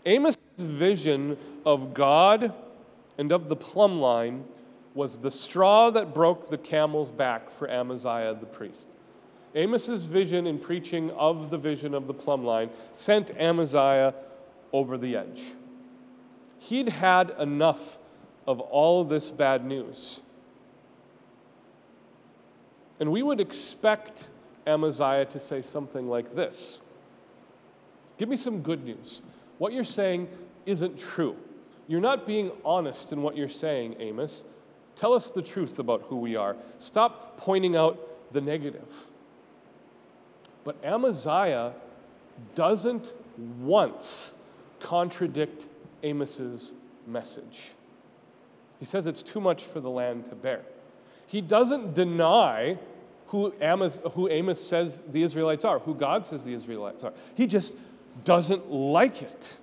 Amos' 0.06 0.38
vision 0.58 1.38
of 1.66 1.94
God 1.94 2.54
and 3.18 3.32
of 3.32 3.50
the 3.50 3.56
plumb 3.56 4.00
line 4.00 4.44
was 4.94 5.18
the 5.18 5.32
straw 5.32 5.90
that 5.92 6.14
broke 6.14 6.50
the 6.50 6.58
camel's 6.58 7.10
back 7.10 7.50
for 7.58 7.70
Amaziah 7.70 8.36
the 8.40 8.46
priest. 8.46 8.88
Amos's 9.56 10.06
vision 10.06 10.48
in 10.48 10.58
preaching 10.58 11.12
of 11.12 11.50
the 11.50 11.58
vision 11.58 11.94
of 11.94 12.08
the 12.08 12.14
plumb 12.14 12.44
line 12.44 12.70
sent 12.94 13.32
Amaziah 13.32 14.14
over 14.74 14.98
the 14.98 15.16
edge. 15.16 15.42
He'd 16.58 16.90
had 16.90 17.36
enough 17.40 17.98
of 18.48 18.60
all 18.60 19.04
this 19.04 19.30
bad 19.32 19.66
news. 19.66 20.22
And 23.00 23.12
we 23.12 23.24
would 23.24 23.40
expect 23.40 24.28
Amaziah 24.68 25.26
to 25.26 25.40
say 25.40 25.62
something 25.62 26.08
like 26.08 26.36
this 26.36 26.80
Give 28.18 28.30
me 28.30 28.38
some 28.38 28.62
good 28.62 28.84
news. 28.84 29.22
What 29.58 29.74
you're 29.74 29.84
saying 29.84 30.28
isn't 30.66 30.98
true. 30.98 31.36
You're 31.88 32.00
not 32.00 32.28
being 32.28 32.52
honest 32.64 33.12
in 33.12 33.22
what 33.22 33.36
you're 33.36 33.50
saying, 33.50 33.96
Amos. 34.00 34.44
Tell 34.96 35.14
us 35.14 35.30
the 35.30 35.42
truth 35.42 35.80
about 35.80 36.04
who 36.04 36.18
we 36.18 36.36
are. 36.36 36.56
Stop 36.78 37.38
pointing 37.38 37.76
out 37.76 38.00
the 38.32 38.42
negative. 38.42 38.88
But 40.64 40.78
Amaziah 40.86 41.74
doesn't 42.54 43.12
once 43.60 44.34
contradict 44.80 45.66
Amos's 46.04 46.74
message. 47.08 47.72
He 48.82 48.86
says 48.86 49.06
it's 49.06 49.22
too 49.22 49.40
much 49.40 49.64
for 49.64 49.80
the 49.80 49.92
land 49.92 50.26
to 50.30 50.36
bear. 50.36 50.62
He 51.28 51.40
doesn't 51.40 51.94
deny 51.94 52.80
who 53.28 53.54
Amos, 53.62 54.00
who 54.14 54.28
Amos 54.28 54.60
says 54.60 55.00
the 55.12 55.22
Israelites 55.22 55.64
are, 55.64 55.78
who 55.78 55.94
God 55.94 56.26
says 56.26 56.44
the 56.44 56.56
Israelites 56.56 57.04
are. 57.04 57.14
He 57.36 57.46
just 57.46 57.74
doesn't 58.26 58.72
like 58.72 59.22
it. 59.22 59.56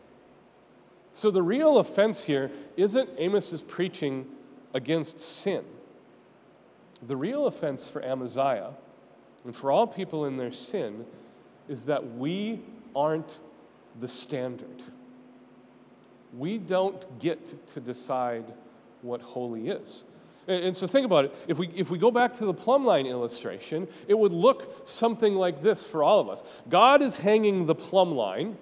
So 1.13 1.33
the 1.33 1.43
real 1.43 1.79
offense 1.79 2.23
here 2.23 2.53
isn't 2.77 3.11
Amos's 3.19 3.61
preaching 3.61 4.25
against 4.73 5.19
sin. 5.21 5.65
The 7.03 7.17
real 7.17 7.49
offense 7.49 7.89
for 7.89 8.05
Amaziah 8.05 8.71
and 9.45 9.55
for 9.55 9.73
all 9.73 9.89
people 9.89 10.27
in 10.27 10.37
their 10.37 10.53
sin 10.53 11.05
is 11.69 11.85
that 11.87 12.15
we 12.15 12.61
aren't 12.95 13.39
the 14.01 14.07
standard. 14.07 14.81
We 16.39 16.59
don't 16.59 17.19
get 17.19 17.67
to 17.75 17.81
decide 17.81 18.55
what 19.03 19.21
holy 19.21 19.69
is. 19.69 20.05
And 20.49 20.75
so 20.75 20.87
think 20.87 21.05
about 21.05 21.27
it. 21.27 21.35
If 21.47 21.59
we, 21.59 21.69
if 21.77 21.91
we 21.91 21.99
go 21.99 22.11
back 22.11 22.37
to 22.39 22.47
the 22.47 22.55
plumb 22.55 22.87
line 22.87 23.07
illustration, 23.07 23.87
it 24.09 24.19
would 24.19 24.33
look 24.33 24.89
something 24.89 25.35
like 25.35 25.63
this 25.63 25.85
for 25.85 26.03
all 26.03 26.21
of 26.21 26.31
us. 26.31 26.43
God 26.71 27.03
is 27.03 27.17
hanging 27.17 27.67
the 27.67 27.75
plumb 27.75 28.13
line, 28.13 28.57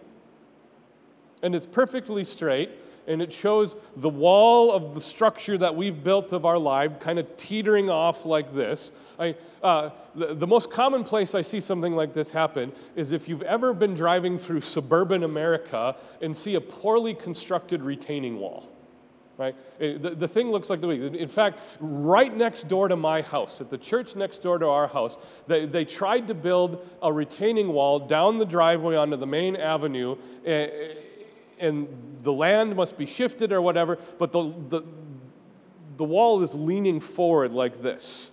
and 1.42 1.54
it's 1.54 1.64
perfectly 1.64 2.24
straight, 2.24 2.70
and 3.06 3.22
it 3.22 3.32
shows 3.32 3.76
the 3.98 4.08
wall 4.08 4.72
of 4.72 4.94
the 4.94 5.00
structure 5.00 5.56
that 5.58 5.76
we've 5.76 6.02
built 6.02 6.32
of 6.32 6.44
our 6.44 6.58
life 6.58 6.98
kind 6.98 7.20
of 7.20 7.36
teetering 7.36 7.88
off 7.88 8.26
like 8.26 8.52
this. 8.52 8.90
I, 9.16 9.36
uh, 9.62 9.90
the, 10.16 10.34
the 10.34 10.46
most 10.46 10.72
common 10.72 11.04
place 11.04 11.36
I 11.36 11.42
see 11.42 11.60
something 11.60 11.94
like 11.94 12.12
this 12.12 12.30
happen 12.30 12.72
is 12.96 13.12
if 13.12 13.28
you've 13.28 13.42
ever 13.42 13.72
been 13.72 13.94
driving 13.94 14.38
through 14.38 14.62
suburban 14.62 15.22
America 15.22 15.94
and 16.20 16.36
see 16.36 16.56
a 16.56 16.60
poorly 16.60 17.14
constructed 17.14 17.80
retaining 17.82 18.40
wall 18.40 18.68
right? 19.38 19.54
Eh, 19.80 19.98
the, 19.98 20.10
the 20.10 20.28
thing 20.28 20.50
looks 20.50 20.70
like 20.70 20.80
the 20.80 20.88
way. 20.88 20.96
In 20.96 21.28
fact, 21.28 21.58
right 21.80 22.34
next 22.34 22.68
door 22.68 22.88
to 22.88 22.96
my 22.96 23.22
house, 23.22 23.60
at 23.60 23.70
the 23.70 23.78
church 23.78 24.16
next 24.16 24.38
door 24.38 24.58
to 24.58 24.66
our 24.66 24.86
house, 24.86 25.18
they, 25.46 25.66
they 25.66 25.84
tried 25.84 26.26
to 26.28 26.34
build 26.34 26.86
a 27.02 27.12
retaining 27.12 27.68
wall 27.68 27.98
down 27.98 28.38
the 28.38 28.44
driveway 28.44 28.96
onto 28.96 29.16
the 29.16 29.26
main 29.26 29.56
avenue, 29.56 30.16
and, 30.44 30.70
eh, 30.70 30.94
and 31.58 31.88
the 32.22 32.32
land 32.32 32.76
must 32.76 32.98
be 32.98 33.06
shifted 33.06 33.52
or 33.52 33.62
whatever, 33.62 33.98
but 34.18 34.32
the, 34.32 34.52
the, 34.68 34.82
the 35.96 36.04
wall 36.04 36.42
is 36.42 36.54
leaning 36.54 37.00
forward 37.00 37.52
like 37.52 37.82
this. 37.82 38.30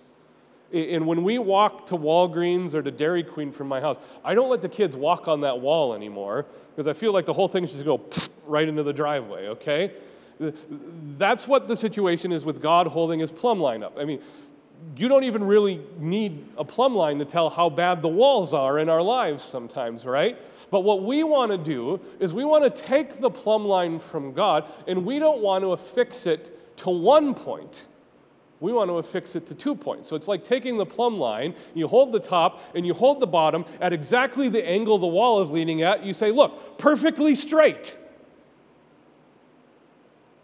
And 0.72 1.06
when 1.06 1.22
we 1.22 1.38
walk 1.38 1.86
to 1.86 1.96
Walgreens 1.96 2.74
or 2.74 2.82
to 2.82 2.90
Dairy 2.90 3.22
Queen 3.22 3.52
from 3.52 3.68
my 3.68 3.80
house, 3.80 3.96
I 4.24 4.34
don't 4.34 4.50
let 4.50 4.60
the 4.60 4.68
kids 4.68 4.96
walk 4.96 5.28
on 5.28 5.42
that 5.42 5.60
wall 5.60 5.94
anymore 5.94 6.46
because 6.74 6.88
I 6.88 6.92
feel 6.92 7.12
like 7.12 7.26
the 7.26 7.32
whole 7.32 7.46
thing 7.46 7.64
just 7.64 7.84
go 7.84 8.00
right 8.44 8.66
into 8.66 8.82
the 8.82 8.92
driveway, 8.92 9.46
okay? 9.48 9.92
That's 11.18 11.46
what 11.46 11.68
the 11.68 11.76
situation 11.76 12.32
is 12.32 12.44
with 12.44 12.60
God 12.60 12.86
holding 12.86 13.20
his 13.20 13.30
plumb 13.30 13.60
line 13.60 13.82
up. 13.82 13.96
I 13.98 14.04
mean, 14.04 14.20
you 14.96 15.08
don't 15.08 15.24
even 15.24 15.44
really 15.44 15.80
need 15.98 16.46
a 16.56 16.64
plumb 16.64 16.94
line 16.94 17.18
to 17.18 17.24
tell 17.24 17.48
how 17.48 17.70
bad 17.70 18.02
the 18.02 18.08
walls 18.08 18.52
are 18.52 18.78
in 18.78 18.88
our 18.88 19.02
lives 19.02 19.42
sometimes, 19.42 20.04
right? 20.04 20.36
But 20.70 20.80
what 20.80 21.04
we 21.04 21.22
want 21.22 21.52
to 21.52 21.58
do 21.58 22.00
is 22.20 22.32
we 22.32 22.44
want 22.44 22.64
to 22.64 22.82
take 22.82 23.20
the 23.20 23.30
plumb 23.30 23.64
line 23.64 23.98
from 23.98 24.32
God 24.32 24.68
and 24.86 25.04
we 25.06 25.18
don't 25.18 25.40
want 25.40 25.62
to 25.62 25.72
affix 25.72 26.26
it 26.26 26.76
to 26.78 26.90
one 26.90 27.34
point. 27.34 27.84
We 28.60 28.72
want 28.72 28.88
to 28.90 28.94
affix 28.94 29.36
it 29.36 29.46
to 29.46 29.54
two 29.54 29.74
points. 29.74 30.08
So 30.08 30.16
it's 30.16 30.28
like 30.28 30.42
taking 30.42 30.76
the 30.76 30.86
plumb 30.86 31.18
line, 31.18 31.54
you 31.74 31.86
hold 31.86 32.12
the 32.12 32.20
top 32.20 32.62
and 32.74 32.86
you 32.86 32.94
hold 32.94 33.20
the 33.20 33.26
bottom 33.26 33.64
at 33.80 33.92
exactly 33.92 34.48
the 34.48 34.66
angle 34.66 34.98
the 34.98 35.06
wall 35.06 35.42
is 35.42 35.50
leaning 35.50 35.82
at. 35.82 36.04
You 36.04 36.12
say, 36.12 36.30
look, 36.30 36.78
perfectly 36.78 37.34
straight. 37.34 37.94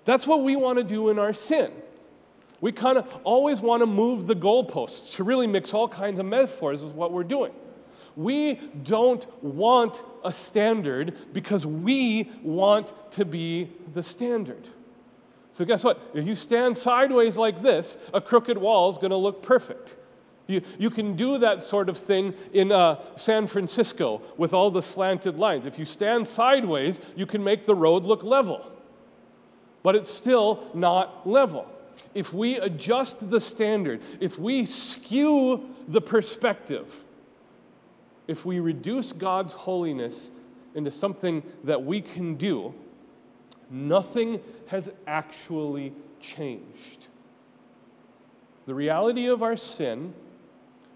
That's 0.04 0.26
what 0.26 0.42
we 0.42 0.56
want 0.56 0.78
to 0.78 0.84
do 0.84 1.08
in 1.10 1.18
our 1.18 1.32
sin. 1.32 1.72
We 2.60 2.72
kind 2.72 2.98
of 2.98 3.08
always 3.24 3.60
want 3.60 3.80
to 3.82 3.86
move 3.86 4.26
the 4.26 4.34
goalposts 4.34 5.12
to 5.12 5.24
really 5.24 5.46
mix 5.46 5.72
all 5.72 5.88
kinds 5.88 6.18
of 6.18 6.26
metaphors 6.26 6.84
with 6.84 6.94
what 6.94 7.12
we're 7.12 7.24
doing. 7.24 7.52
We 8.16 8.54
don't 8.82 9.26
want 9.42 10.02
a 10.24 10.32
standard 10.32 11.16
because 11.32 11.64
we 11.64 12.30
want 12.42 12.92
to 13.12 13.24
be 13.24 13.70
the 13.94 14.02
standard. 14.02 14.68
So, 15.52 15.64
guess 15.64 15.82
what? 15.82 16.00
If 16.14 16.26
you 16.26 16.34
stand 16.34 16.76
sideways 16.76 17.36
like 17.36 17.62
this, 17.62 17.96
a 18.12 18.20
crooked 18.20 18.58
wall 18.58 18.90
is 18.90 18.98
going 18.98 19.10
to 19.10 19.16
look 19.16 19.42
perfect. 19.42 19.96
You, 20.46 20.62
you 20.78 20.90
can 20.90 21.16
do 21.16 21.38
that 21.38 21.62
sort 21.62 21.88
of 21.88 21.96
thing 21.96 22.34
in 22.52 22.72
uh, 22.72 23.00
San 23.16 23.46
Francisco 23.46 24.20
with 24.36 24.52
all 24.52 24.70
the 24.70 24.82
slanted 24.82 25.38
lines. 25.38 25.64
If 25.64 25.78
you 25.78 25.84
stand 25.84 26.26
sideways, 26.26 26.98
you 27.16 27.24
can 27.24 27.42
make 27.42 27.66
the 27.66 27.74
road 27.74 28.04
look 28.04 28.22
level 28.22 28.70
but 29.82 29.94
it's 29.94 30.10
still 30.10 30.68
not 30.74 31.28
level. 31.28 31.66
If 32.14 32.32
we 32.32 32.56
adjust 32.56 33.30
the 33.30 33.40
standard, 33.40 34.00
if 34.20 34.38
we 34.38 34.66
skew 34.66 35.68
the 35.88 36.00
perspective, 36.00 36.94
if 38.26 38.44
we 38.44 38.60
reduce 38.60 39.12
God's 39.12 39.52
holiness 39.52 40.30
into 40.74 40.90
something 40.90 41.42
that 41.64 41.82
we 41.82 42.00
can 42.00 42.36
do, 42.36 42.74
nothing 43.70 44.40
has 44.66 44.90
actually 45.06 45.92
changed. 46.20 47.08
The 48.66 48.74
reality 48.74 49.26
of 49.26 49.42
our 49.42 49.56
sin 49.56 50.14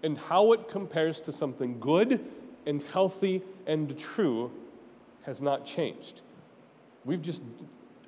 and 0.03 0.17
how 0.17 0.53
it 0.53 0.69
compares 0.69 1.19
to 1.21 1.31
something 1.31 1.79
good 1.79 2.23
and 2.65 2.81
healthy 2.83 3.41
and 3.65 3.97
true 3.97 4.51
has 5.23 5.41
not 5.41 5.65
changed. 5.65 6.21
We've 7.03 7.21
just 7.21 7.41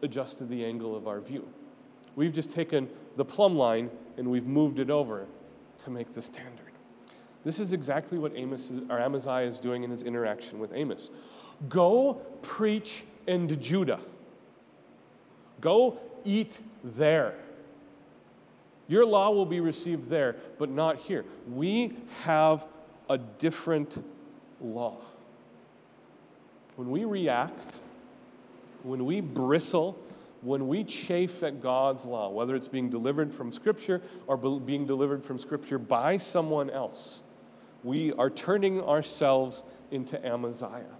adjusted 0.01 0.49
the 0.49 0.63
angle 0.63 0.95
of 0.95 1.07
our 1.07 1.19
view. 1.19 1.47
We've 2.15 2.33
just 2.33 2.51
taken 2.51 2.89
the 3.15 3.25
plumb 3.25 3.55
line 3.55 3.89
and 4.17 4.29
we've 4.29 4.47
moved 4.47 4.79
it 4.79 4.89
over 4.89 5.27
to 5.83 5.89
make 5.89 6.13
the 6.13 6.21
standard. 6.21 6.71
This 7.43 7.59
is 7.59 7.71
exactly 7.71 8.17
what 8.17 8.33
Amos 8.35 8.69
is, 8.71 8.81
or 8.89 8.99
Amaziah 8.99 9.45
is 9.45 9.57
doing 9.57 9.83
in 9.83 9.91
his 9.91 10.01
interaction 10.01 10.59
with 10.59 10.73
Amos. 10.73 11.11
Go 11.69 12.21
preach 12.41 13.05
in 13.27 13.47
Judah. 13.61 13.99
Go 15.61 15.97
eat 16.25 16.59
there. 16.83 17.35
Your 18.87 19.05
law 19.05 19.31
will 19.31 19.45
be 19.45 19.59
received 19.59 20.09
there, 20.09 20.35
but 20.57 20.69
not 20.69 20.97
here. 20.97 21.25
We 21.49 21.95
have 22.23 22.65
a 23.09 23.17
different 23.17 24.03
law. 24.61 24.97
When 26.75 26.89
we 26.89 27.05
react, 27.05 27.75
when 28.87 29.05
we 29.05 29.21
bristle, 29.21 29.97
when 30.41 30.67
we 30.67 30.83
chafe 30.83 31.43
at 31.43 31.61
God's 31.61 32.05
law, 32.05 32.29
whether 32.29 32.55
it's 32.55 32.67
being 32.67 32.89
delivered 32.89 33.33
from 33.33 33.51
Scripture 33.51 34.01
or 34.27 34.37
being 34.37 34.85
delivered 34.85 35.23
from 35.23 35.37
Scripture 35.37 35.77
by 35.77 36.17
someone 36.17 36.69
else, 36.69 37.23
we 37.83 38.13
are 38.13 38.29
turning 38.29 38.81
ourselves 38.81 39.63
into 39.91 40.23
Amaziah. 40.25 40.95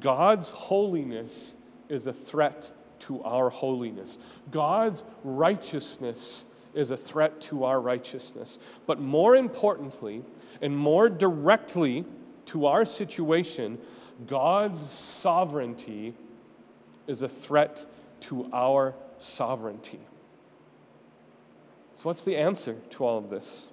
God's 0.00 0.48
holiness 0.48 1.54
is 1.88 2.06
a 2.06 2.12
threat 2.12 2.70
to 3.00 3.22
our 3.22 3.50
holiness. 3.50 4.18
God's 4.50 5.04
righteousness 5.22 6.44
is 6.74 6.90
a 6.90 6.96
threat 6.96 7.40
to 7.40 7.64
our 7.64 7.80
righteousness. 7.80 8.58
But 8.86 9.00
more 9.00 9.36
importantly, 9.36 10.22
and 10.60 10.76
more 10.76 11.08
directly 11.08 12.04
to 12.46 12.66
our 12.66 12.84
situation, 12.84 13.78
God's 14.26 14.80
sovereignty 14.90 16.14
is 17.06 17.22
a 17.22 17.28
threat 17.28 17.84
to 18.20 18.48
our 18.52 18.94
sovereignty. 19.18 20.00
So, 21.96 22.02
what's 22.02 22.24
the 22.24 22.36
answer 22.36 22.76
to 22.90 23.04
all 23.04 23.18
of 23.18 23.30
this? 23.30 23.68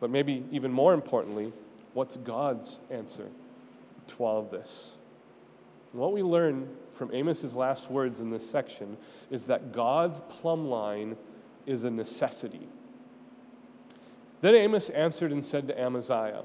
But 0.00 0.10
maybe 0.10 0.44
even 0.52 0.72
more 0.72 0.94
importantly, 0.94 1.52
what's 1.94 2.16
God's 2.16 2.78
answer 2.90 3.26
to 4.08 4.24
all 4.24 4.38
of 4.38 4.50
this? 4.50 4.92
And 5.92 6.00
what 6.00 6.12
we 6.12 6.22
learn 6.22 6.68
from 6.94 7.12
Amos's 7.12 7.54
last 7.54 7.90
words 7.90 8.20
in 8.20 8.30
this 8.30 8.48
section 8.48 8.96
is 9.30 9.44
that 9.46 9.72
God's 9.72 10.20
plumb 10.28 10.68
line 10.68 11.16
is 11.66 11.84
a 11.84 11.90
necessity. 11.90 12.68
Then 14.40 14.54
Amos 14.54 14.88
answered 14.90 15.32
and 15.32 15.44
said 15.44 15.66
to 15.68 15.80
Amaziah, 15.80 16.42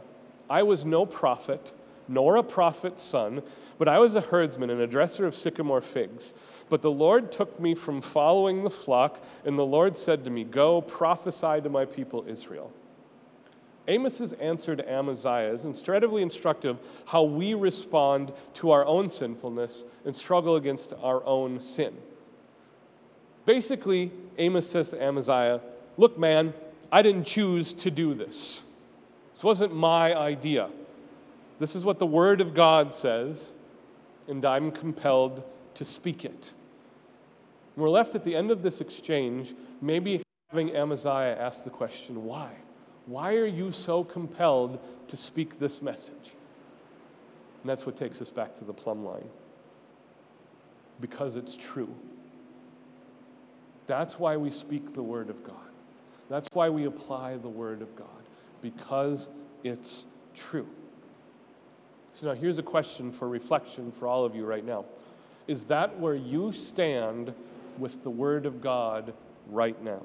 I 0.49 0.63
was 0.63 0.85
no 0.85 1.05
prophet, 1.05 1.73
nor 2.07 2.37
a 2.37 2.43
prophet's 2.43 3.03
son, 3.03 3.43
but 3.77 3.87
I 3.87 3.99
was 3.99 4.15
a 4.15 4.21
herdsman 4.21 4.69
and 4.69 4.81
a 4.81 4.87
dresser 4.87 5.25
of 5.25 5.35
sycamore 5.35 5.81
figs. 5.81 6.33
But 6.69 6.81
the 6.81 6.91
Lord 6.91 7.31
took 7.31 7.59
me 7.59 7.75
from 7.75 8.01
following 8.01 8.63
the 8.63 8.69
flock, 8.69 9.23
and 9.45 9.57
the 9.57 9.65
Lord 9.65 9.97
said 9.97 10.23
to 10.23 10.29
me, 10.29 10.43
Go, 10.43 10.81
prophesy 10.81 11.61
to 11.61 11.69
my 11.69 11.85
people 11.85 12.25
Israel. 12.27 12.71
Amos's 13.87 14.31
answer 14.33 14.75
to 14.75 14.91
Amaziah 14.91 15.53
is 15.53 15.65
incredibly 15.65 16.21
instructive 16.21 16.77
how 17.05 17.23
we 17.23 17.53
respond 17.53 18.31
to 18.55 18.71
our 18.71 18.85
own 18.85 19.09
sinfulness 19.09 19.83
and 20.05 20.15
struggle 20.15 20.55
against 20.55 20.93
our 21.01 21.23
own 21.25 21.59
sin. 21.59 21.93
Basically, 23.45 24.11
Amos 24.37 24.69
says 24.69 24.89
to 24.91 25.03
Amaziah, 25.03 25.59
Look, 25.97 26.17
man, 26.17 26.53
I 26.91 27.01
didn't 27.01 27.25
choose 27.25 27.73
to 27.73 27.91
do 27.91 28.13
this. 28.13 28.61
This 29.33 29.43
wasn't 29.43 29.75
my 29.75 30.15
idea. 30.15 30.69
This 31.59 31.75
is 31.75 31.83
what 31.83 31.99
the 31.99 32.05
Word 32.05 32.39
of 32.39 32.53
God 32.53 32.93
says, 32.93 33.51
and 34.27 34.43
I'm 34.45 34.71
compelled 34.71 35.43
to 35.75 35.85
speak 35.85 36.25
it. 36.25 36.53
And 37.75 37.83
we're 37.83 37.89
left 37.89 38.15
at 38.15 38.23
the 38.23 38.35
end 38.35 38.51
of 38.51 38.61
this 38.61 38.81
exchange, 38.81 39.55
maybe 39.81 40.21
having 40.49 40.75
Amaziah 40.75 41.37
ask 41.39 41.63
the 41.63 41.69
question, 41.69 42.23
Why? 42.23 42.51
Why 43.05 43.35
are 43.35 43.45
you 43.45 43.71
so 43.71 44.03
compelled 44.03 44.79
to 45.09 45.17
speak 45.17 45.59
this 45.59 45.81
message? 45.81 46.35
And 47.61 47.69
that's 47.69 47.85
what 47.85 47.97
takes 47.97 48.21
us 48.21 48.29
back 48.29 48.57
to 48.59 48.65
the 48.65 48.73
plumb 48.73 49.03
line. 49.05 49.27
Because 51.01 51.35
it's 51.35 51.57
true. 51.57 51.93
That's 53.87 54.17
why 54.19 54.37
we 54.37 54.51
speak 54.51 54.93
the 54.93 55.03
Word 55.03 55.29
of 55.29 55.43
God. 55.43 55.55
That's 56.29 56.47
why 56.53 56.69
we 56.69 56.85
apply 56.85 57.37
the 57.37 57.49
Word 57.49 57.81
of 57.81 57.93
God, 57.95 58.07
because 58.61 59.27
it's 59.63 60.05
true. 60.33 60.67
So 62.13 62.27
now 62.27 62.33
here's 62.33 62.59
a 62.59 62.63
question 62.63 63.11
for 63.11 63.27
reflection 63.27 63.91
for 63.91 64.07
all 64.07 64.23
of 64.23 64.35
you 64.35 64.45
right 64.45 64.63
now. 64.63 64.85
Is 65.47 65.63
that 65.65 65.99
where 65.99 66.15
you 66.15 66.51
stand 66.51 67.33
with 67.77 68.03
the 68.03 68.09
Word 68.09 68.45
of 68.45 68.61
God 68.61 69.13
right 69.49 69.81
now? 69.83 70.01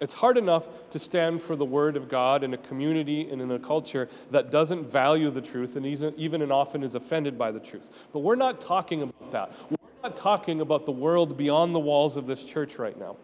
It's 0.00 0.14
hard 0.14 0.38
enough 0.38 0.64
to 0.90 0.98
stand 0.98 1.42
for 1.42 1.54
the 1.54 1.64
Word 1.64 1.96
of 1.96 2.08
God 2.08 2.42
in 2.42 2.54
a 2.54 2.56
community 2.56 3.28
and 3.30 3.40
in 3.40 3.50
a 3.52 3.58
culture 3.58 4.08
that 4.30 4.50
doesn't 4.50 4.90
value 4.90 5.30
the 5.30 5.40
truth 5.40 5.76
and 5.76 5.86
even 5.86 6.42
and 6.42 6.50
often 6.50 6.82
is 6.82 6.94
offended 6.94 7.38
by 7.38 7.52
the 7.52 7.60
truth. 7.60 7.88
But 8.12 8.20
we're 8.20 8.34
not 8.34 8.60
talking 8.60 9.02
about 9.02 9.32
that. 9.32 9.52
We're 9.70 9.76
not 10.02 10.16
talking 10.16 10.62
about 10.62 10.86
the 10.86 10.92
world 10.92 11.36
beyond 11.36 11.74
the 11.74 11.78
walls 11.80 12.16
of 12.16 12.26
this 12.26 12.44
church 12.44 12.78
right 12.78 12.98
now. 12.98 13.16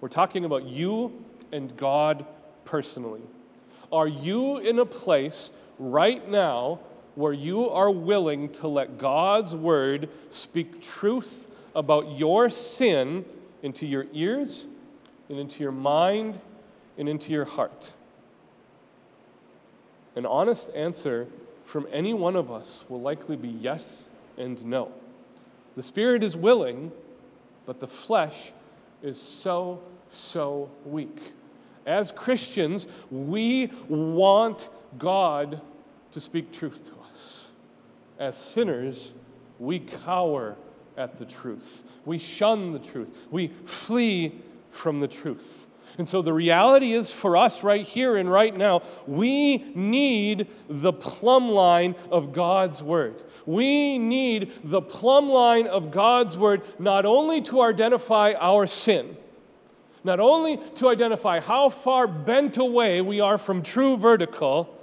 We're 0.00 0.08
talking 0.08 0.46
about 0.46 0.64
you 0.64 1.24
and 1.52 1.76
God 1.76 2.24
personally. 2.64 3.22
Are 3.92 4.08
you 4.08 4.58
in 4.58 4.78
a 4.78 4.86
place 4.86 5.50
right 5.80 6.28
now 6.28 6.78
where 7.16 7.32
you 7.32 7.68
are 7.68 7.90
willing 7.90 8.50
to 8.50 8.68
let 8.68 8.98
God's 8.98 9.54
Word 9.54 10.08
speak 10.30 10.80
truth 10.80 11.48
about 11.74 12.16
your 12.16 12.48
sin 12.50 13.24
into 13.62 13.86
your 13.86 14.06
ears? 14.12 14.66
and 15.30 15.38
into 15.38 15.62
your 15.62 15.72
mind 15.72 16.38
and 16.98 17.08
into 17.08 17.32
your 17.32 17.46
heart? 17.46 17.92
An 20.16 20.26
honest 20.26 20.68
answer 20.74 21.28
from 21.64 21.86
any 21.92 22.12
one 22.12 22.36
of 22.36 22.50
us 22.50 22.84
will 22.88 23.00
likely 23.00 23.36
be 23.36 23.48
yes 23.48 24.08
and 24.36 24.62
no. 24.66 24.92
The 25.76 25.82
spirit 25.82 26.24
is 26.24 26.36
willing, 26.36 26.90
but 27.64 27.78
the 27.78 27.86
flesh 27.86 28.52
is 29.02 29.22
so, 29.22 29.80
so 30.10 30.68
weak. 30.84 31.32
As 31.86 32.10
Christians, 32.10 32.88
we 33.10 33.70
want 33.88 34.68
God 34.98 35.60
to 36.12 36.20
speak 36.20 36.52
truth 36.52 36.84
to 36.86 36.92
us. 36.92 37.48
As 38.18 38.36
sinners, 38.36 39.12
we 39.58 39.78
cower 39.78 40.56
at 40.96 41.18
the 41.18 41.24
truth. 41.24 41.82
We 42.04 42.18
shun 42.18 42.72
the 42.72 42.78
truth. 42.78 43.10
We 43.30 43.48
flee 43.64 44.40
from 44.70 45.00
the 45.00 45.08
truth. 45.08 45.66
And 45.98 46.08
so 46.08 46.22
the 46.22 46.32
reality 46.32 46.94
is 46.94 47.10
for 47.10 47.36
us 47.36 47.62
right 47.62 47.86
here 47.86 48.16
and 48.16 48.30
right 48.30 48.56
now, 48.56 48.82
we 49.06 49.58
need 49.74 50.48
the 50.68 50.92
plumb 50.92 51.50
line 51.50 51.94
of 52.10 52.32
God's 52.32 52.82
Word. 52.82 53.22
We 53.44 53.98
need 53.98 54.52
the 54.64 54.80
plumb 54.80 55.28
line 55.28 55.66
of 55.66 55.90
God's 55.90 56.38
Word 56.38 56.62
not 56.78 57.04
only 57.04 57.42
to 57.42 57.62
identify 57.62 58.32
our 58.38 58.66
sin, 58.66 59.16
not 60.02 60.20
only 60.20 60.58
to 60.76 60.88
identify 60.88 61.40
how 61.40 61.68
far 61.68 62.06
bent 62.06 62.56
away 62.56 63.00
we 63.00 63.20
are 63.20 63.36
from 63.36 63.62
true 63.62 63.96
vertical, 63.96 64.79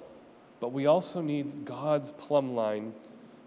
but 0.60 0.72
we 0.72 0.86
also 0.86 1.22
need 1.22 1.66
God's 1.66 2.12
plumb 2.12 2.56
line 2.56 2.94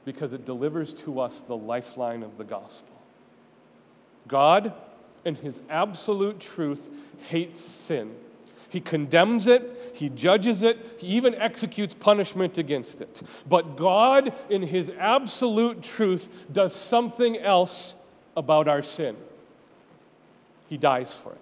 because 0.05 0.33
it 0.33 0.45
delivers 0.45 0.95
to 0.95 1.21
us 1.21 1.41
the 1.43 1.57
lifeline 1.57 2.23
of 2.23 2.39
the 2.39 2.45
gospel. 2.45 2.89
God 4.29 4.73
in 5.25 5.35
his 5.35 5.61
absolute 5.69 6.41
truth 6.41 6.89
hates 7.29 7.61
sin. 7.61 8.15
He 8.69 8.81
condemns 8.81 9.49
it, 9.49 9.93
he 9.95 10.09
judges 10.09 10.63
it, 10.63 10.79
he 10.99 11.09
even 11.09 11.35
executes 11.35 11.93
punishment 11.93 12.57
against 12.57 13.01
it. 13.01 13.21
But 13.49 13.77
God, 13.77 14.33
in 14.49 14.63
his 14.63 14.91
absolute 14.97 15.83
truth, 15.83 16.29
does 16.53 16.75
something 16.75 17.37
else 17.37 17.95
about 18.37 18.69
our 18.69 18.83
sin. 18.83 19.17
He 20.69 20.77
dies 20.77 21.13
for 21.13 21.33
it. 21.33 21.39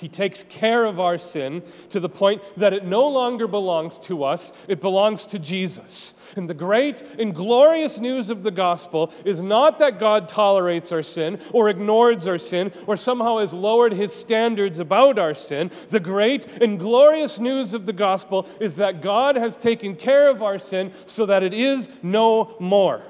He 0.00 0.08
takes 0.08 0.44
care 0.44 0.86
of 0.86 0.98
our 0.98 1.18
sin 1.18 1.62
to 1.90 2.00
the 2.00 2.08
point 2.08 2.40
that 2.56 2.72
it 2.72 2.86
no 2.86 3.06
longer 3.06 3.46
belongs 3.46 3.98
to 3.98 4.24
us, 4.24 4.50
it 4.66 4.80
belongs 4.80 5.26
to 5.26 5.38
Jesus. 5.38 6.14
And 6.36 6.48
the 6.48 6.54
great 6.54 7.02
and 7.18 7.34
glorious 7.34 7.98
news 7.98 8.30
of 8.30 8.42
the 8.42 8.50
gospel 8.50 9.12
is 9.26 9.42
not 9.42 9.78
that 9.78 10.00
God 10.00 10.26
tolerates 10.26 10.90
our 10.90 11.02
sin 11.02 11.38
or 11.52 11.68
ignores 11.68 12.26
our 12.26 12.38
sin 12.38 12.72
or 12.86 12.96
somehow 12.96 13.38
has 13.40 13.52
lowered 13.52 13.92
his 13.92 14.14
standards 14.14 14.78
about 14.78 15.18
our 15.18 15.34
sin. 15.34 15.70
The 15.90 16.00
great 16.00 16.46
and 16.62 16.78
glorious 16.78 17.38
news 17.38 17.74
of 17.74 17.84
the 17.84 17.92
gospel 17.92 18.48
is 18.58 18.76
that 18.76 19.02
God 19.02 19.36
has 19.36 19.54
taken 19.54 19.96
care 19.96 20.30
of 20.30 20.42
our 20.42 20.58
sin 20.58 20.94
so 21.04 21.26
that 21.26 21.42
it 21.42 21.52
is 21.52 21.90
no 22.02 22.56
more. 22.58 23.02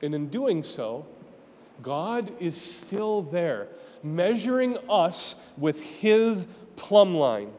And 0.00 0.14
in 0.14 0.28
doing 0.28 0.62
so, 0.62 1.04
God 1.82 2.32
is 2.40 2.60
still 2.60 3.22
there 3.22 3.68
measuring 4.02 4.78
us 4.88 5.34
with 5.56 5.80
His 5.82 6.46
plumb 6.76 7.14
line. 7.14 7.50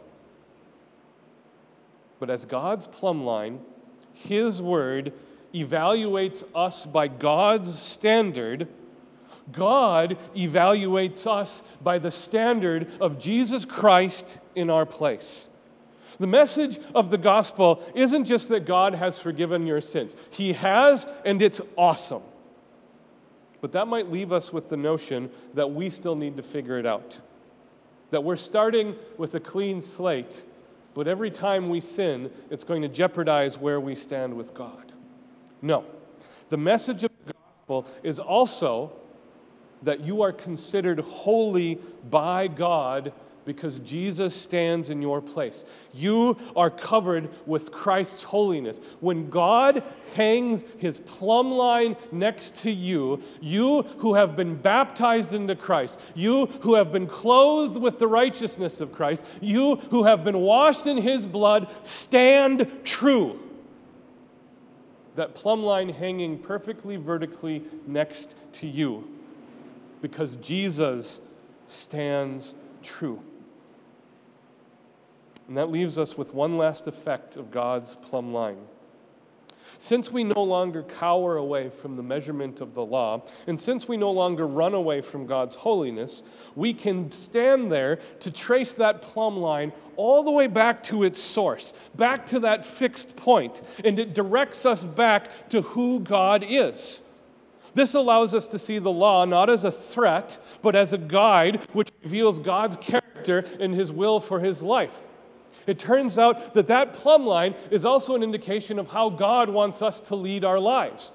But 2.19 2.29
as 2.29 2.45
God's 2.45 2.87
plumb 2.87 3.23
line, 3.23 3.59
His 4.13 4.61
Word, 4.61 5.13
evaluates 5.53 6.43
us 6.53 6.85
by 6.85 7.07
God's 7.07 7.77
standard, 7.77 8.67
God 9.51 10.17
evaluates 10.35 11.25
us 11.25 11.63
by 11.81 11.97
the 11.97 12.11
standard 12.11 12.91
of 13.01 13.19
Jesus 13.19 13.65
Christ 13.65 14.39
in 14.55 14.69
our 14.69 14.85
place. 14.85 15.47
The 16.19 16.27
message 16.27 16.79
of 16.93 17.09
the 17.09 17.17
gospel 17.17 17.81
isn't 17.95 18.25
just 18.25 18.49
that 18.49 18.65
God 18.65 18.93
has 18.93 19.17
forgiven 19.17 19.65
your 19.65 19.81
sins, 19.81 20.15
He 20.29 20.53
has, 20.53 21.07
and 21.25 21.41
it's 21.41 21.61
awesome. 21.77 22.21
But 23.61 23.71
that 23.73 23.87
might 23.87 24.11
leave 24.11 24.31
us 24.31 24.53
with 24.53 24.69
the 24.69 24.77
notion 24.77 25.29
that 25.53 25.71
we 25.71 25.89
still 25.89 26.15
need 26.15 26.37
to 26.37 26.43
figure 26.43 26.77
it 26.77 26.85
out. 26.85 27.19
That 28.11 28.23
we're 28.23 28.37
starting 28.37 28.95
with 29.17 29.35
a 29.35 29.39
clean 29.39 29.81
slate, 29.81 30.43
but 30.93 31.07
every 31.07 31.29
time 31.29 31.69
we 31.69 31.79
sin, 31.79 32.31
it's 32.49 32.63
going 32.63 32.81
to 32.81 32.87
jeopardize 32.87 33.57
where 33.57 33.79
we 33.79 33.95
stand 33.95 34.33
with 34.33 34.53
God. 34.53 34.91
No. 35.61 35.85
The 36.49 36.57
message 36.57 37.03
of 37.03 37.11
the 37.25 37.33
gospel 37.33 37.85
is 38.01 38.19
also 38.19 38.91
that 39.83 40.01
you 40.01 40.21
are 40.21 40.31
considered 40.31 40.99
holy 40.99 41.75
by 42.09 42.47
God 42.47 43.13
because 43.49 43.79
Jesus 43.79 44.35
stands 44.35 44.91
in 44.91 45.01
your 45.01 45.23
place. 45.23 45.65
You 45.91 46.37
are 46.55 46.69
covered 46.69 47.31
with 47.47 47.71
Christ's 47.71 48.21
holiness. 48.21 48.79
When 48.99 49.27
God 49.31 49.81
hangs 50.13 50.63
his 50.77 50.99
plumb 50.99 51.49
line 51.49 51.97
next 52.11 52.53
to 52.57 52.69
you, 52.69 53.19
you 53.41 53.81
who 53.97 54.13
have 54.13 54.35
been 54.35 54.53
baptized 54.55 55.33
into 55.33 55.55
Christ, 55.55 55.97
you 56.13 56.45
who 56.61 56.75
have 56.75 56.91
been 56.91 57.07
clothed 57.07 57.75
with 57.75 57.97
the 57.97 58.05
righteousness 58.05 58.81
of 58.81 58.91
Christ, 58.93 59.23
you 59.41 59.77
who 59.89 60.03
have 60.03 60.23
been 60.23 60.37
washed 60.37 60.85
in 60.85 60.97
his 60.97 61.25
blood, 61.25 61.73
stand 61.81 62.71
true. 62.83 63.39
That 65.15 65.33
plumb 65.33 65.63
line 65.63 65.89
hanging 65.89 66.37
perfectly 66.37 66.97
vertically 66.97 67.63
next 67.87 68.35
to 68.51 68.67
you 68.67 69.07
because 70.03 70.35
Jesus 70.35 71.19
stands 71.67 72.53
true. 72.83 73.19
And 75.49 75.57
that 75.57 75.71
leaves 75.71 75.97
us 75.97 76.15
with 76.15 76.31
one 76.31 76.59
last 76.59 76.85
effect 76.85 77.35
of 77.35 77.49
God's 77.49 77.95
plumb 77.95 78.31
line. 78.31 78.59
Since 79.79 80.11
we 80.11 80.23
no 80.23 80.43
longer 80.43 80.83
cower 80.83 81.37
away 81.37 81.69
from 81.69 81.95
the 81.95 82.03
measurement 82.03 82.61
of 82.61 82.75
the 82.75 82.85
law, 82.85 83.23
and 83.47 83.59
since 83.59 83.87
we 83.87 83.97
no 83.97 84.11
longer 84.11 84.45
run 84.45 84.75
away 84.75 85.01
from 85.01 85.25
God's 85.25 85.55
holiness, 85.55 86.21
we 86.55 86.71
can 86.71 87.11
stand 87.11 87.71
there 87.71 87.97
to 88.19 88.29
trace 88.29 88.73
that 88.73 89.01
plumb 89.01 89.37
line 89.37 89.73
all 89.95 90.21
the 90.21 90.29
way 90.29 90.45
back 90.45 90.83
to 90.83 91.03
its 91.03 91.19
source, 91.19 91.73
back 91.95 92.27
to 92.27 92.41
that 92.41 92.63
fixed 92.63 93.15
point, 93.15 93.63
and 93.83 93.97
it 93.97 94.13
directs 94.13 94.67
us 94.67 94.83
back 94.83 95.49
to 95.49 95.63
who 95.63 95.99
God 96.01 96.45
is. 96.47 97.01
This 97.73 97.95
allows 97.95 98.35
us 98.35 98.45
to 98.49 98.59
see 98.59 98.77
the 98.77 98.91
law 98.91 99.25
not 99.25 99.49
as 99.49 99.63
a 99.63 99.71
threat, 99.71 100.37
but 100.61 100.75
as 100.75 100.93
a 100.93 100.97
guide 100.99 101.61
which 101.73 101.89
reveals 102.03 102.37
God's 102.37 102.77
character 102.77 103.45
and 103.59 103.73
his 103.73 103.91
will 103.91 104.19
for 104.19 104.39
his 104.39 104.61
life. 104.61 104.93
It 105.67 105.79
turns 105.79 106.17
out 106.17 106.53
that 106.53 106.67
that 106.67 106.93
plumb 106.93 107.25
line 107.25 107.55
is 107.71 107.85
also 107.85 108.15
an 108.15 108.23
indication 108.23 108.79
of 108.79 108.87
how 108.87 109.09
God 109.09 109.49
wants 109.49 109.81
us 109.81 109.99
to 110.01 110.15
lead 110.15 110.43
our 110.43 110.59
lives. 110.59 111.11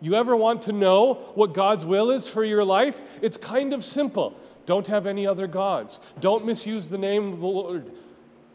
You 0.00 0.14
ever 0.14 0.36
want 0.36 0.62
to 0.62 0.72
know 0.72 1.14
what 1.34 1.54
God's 1.54 1.84
will 1.84 2.10
is 2.10 2.28
for 2.28 2.44
your 2.44 2.64
life? 2.64 3.00
It's 3.22 3.36
kind 3.36 3.72
of 3.72 3.84
simple. 3.84 4.38
Don't 4.66 4.86
have 4.88 5.06
any 5.06 5.26
other 5.26 5.46
gods. 5.46 6.00
Don't 6.20 6.44
misuse 6.44 6.88
the 6.88 6.98
name 6.98 7.32
of 7.32 7.40
the 7.40 7.46
Lord. 7.46 7.92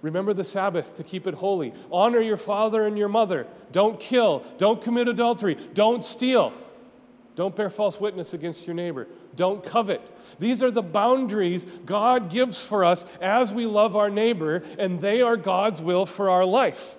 Remember 0.02 0.34
the 0.34 0.44
Sabbath 0.44 0.96
to 0.98 1.04
keep 1.04 1.28
it 1.28 1.34
holy. 1.34 1.74
Honor 1.92 2.22
your 2.22 2.38
father 2.38 2.86
and 2.86 2.98
your 2.98 3.08
mother. 3.08 3.48
Don't 3.72 4.00
kill. 4.00 4.44
Don't 4.58 4.82
commit 4.82 5.08
adultery. 5.08 5.56
Don't 5.74 6.04
steal. 6.04 6.54
Don't 7.36 7.56
bear 7.56 7.70
false 7.70 8.00
witness 8.00 8.34
against 8.34 8.66
your 8.66 8.76
neighbor. 8.76 9.08
Don't 9.36 9.66
covet. 9.66 10.02
These 10.40 10.64
are 10.64 10.72
the 10.72 10.82
boundaries 10.82 11.66
God 11.86 12.32
gives 12.32 12.62
for 12.62 12.84
us 12.84 13.06
as 13.22 13.54
we 13.54 13.66
love 13.66 13.96
our 13.96 14.10
neighbor, 14.10 14.64
and 14.80 15.00
they 15.00 15.22
are 15.22 15.38
God's 15.38 15.82
will 15.82 16.06
for 16.06 16.30
our 16.30 16.46
life. 16.46 16.96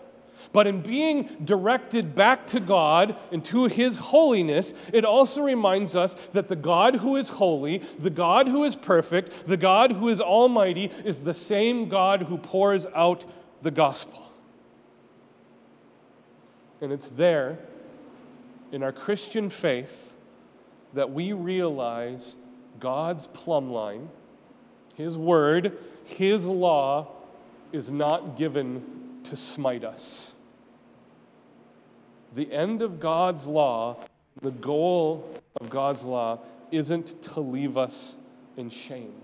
But 0.53 0.67
in 0.67 0.83
being 0.83 1.39
directed 1.45 2.15
back 2.15 2.47
to 2.49 2.61
God 2.61 3.17
and 3.33 3.45
to 3.47 3.65
His 3.65 3.97
holiness, 3.97 4.75
it 4.93 5.05
also 5.05 5.43
reminds 5.43 5.97
us 5.97 6.15
that 6.35 6.49
the 6.49 6.57
God 6.57 6.97
who 6.97 7.17
is 7.17 7.31
holy, 7.31 7.79
the 7.99 8.11
God 8.11 8.47
who 8.47 8.65
is 8.65 8.77
perfect, 8.77 9.47
the 9.47 9.57
God 9.57 9.93
who 9.93 10.09
is 10.09 10.21
almighty, 10.21 10.91
is 11.05 11.21
the 11.21 11.35
same 11.35 11.89
God 11.89 12.23
who 12.23 12.37
pours 12.37 12.87
out 12.95 13.25
the 13.63 13.71
gospel. 13.71 14.31
And 16.81 16.93
it's 16.93 17.09
there 17.09 17.59
in 18.73 18.83
our 18.83 18.93
Christian 18.93 19.49
faith 19.49 20.12
that 20.95 21.11
we 21.13 21.33
realize 21.33 22.37
God's 22.81 23.27
plumb 23.29 23.71
line, 23.71 24.09
His 24.95 25.17
word, 25.17 25.79
His 26.05 26.47
law 26.47 27.09
is 27.73 27.91
not 27.91 28.37
given 28.37 29.21
to 29.25 29.37
smite 29.37 29.85
us. 29.85 30.35
The 32.35 32.51
end 32.53 32.83
of 32.83 33.01
God's 33.01 33.47
law, 33.47 34.05
the 34.41 34.51
goal 34.51 35.39
of 35.61 35.71
God's 35.71 36.03
law, 36.03 36.41
isn't 36.71 37.23
to 37.23 37.41
leave 37.41 37.77
us 37.77 38.17
in 38.57 38.71
shame. 38.71 39.15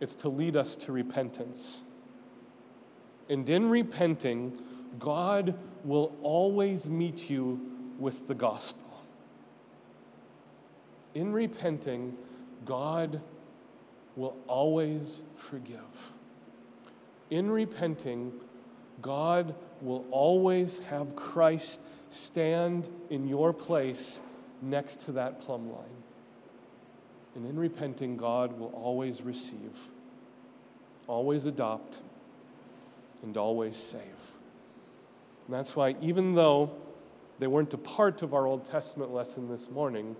It's 0.00 0.14
to 0.16 0.28
lead 0.28 0.56
us 0.56 0.76
to 0.76 0.92
repentance. 0.92 1.82
And 3.28 3.48
in 3.50 3.68
repenting, 3.68 4.56
God 4.98 5.54
will 5.84 6.16
always 6.22 6.86
meet 6.86 7.28
you 7.28 7.60
with 7.98 8.26
the 8.28 8.34
gospel 8.34 8.87
in 11.18 11.32
repenting, 11.32 12.16
God 12.64 13.20
will 14.14 14.36
always 14.46 15.20
forgive. 15.34 16.12
In 17.30 17.50
repenting, 17.50 18.32
God 19.02 19.52
will 19.80 20.04
always 20.12 20.78
have 20.90 21.16
Christ 21.16 21.80
stand 22.12 22.88
in 23.10 23.26
your 23.26 23.52
place 23.52 24.20
next 24.62 25.00
to 25.06 25.12
that 25.12 25.40
plumb 25.40 25.72
line. 25.72 25.84
And 27.34 27.44
in 27.46 27.58
repenting, 27.58 28.16
God 28.16 28.56
will 28.56 28.72
always 28.72 29.20
receive, 29.20 29.76
always 31.08 31.46
adopt, 31.46 31.98
and 33.24 33.36
always 33.36 33.76
save. 33.76 34.02
And 35.46 35.56
that's 35.56 35.74
why, 35.74 35.96
even 36.00 36.36
though 36.36 36.70
they 37.40 37.48
weren't 37.48 37.74
a 37.74 37.78
part 37.78 38.22
of 38.22 38.34
our 38.34 38.46
Old 38.46 38.70
Testament 38.70 39.12
lesson 39.12 39.48
this 39.48 39.68
morning, 39.68 40.14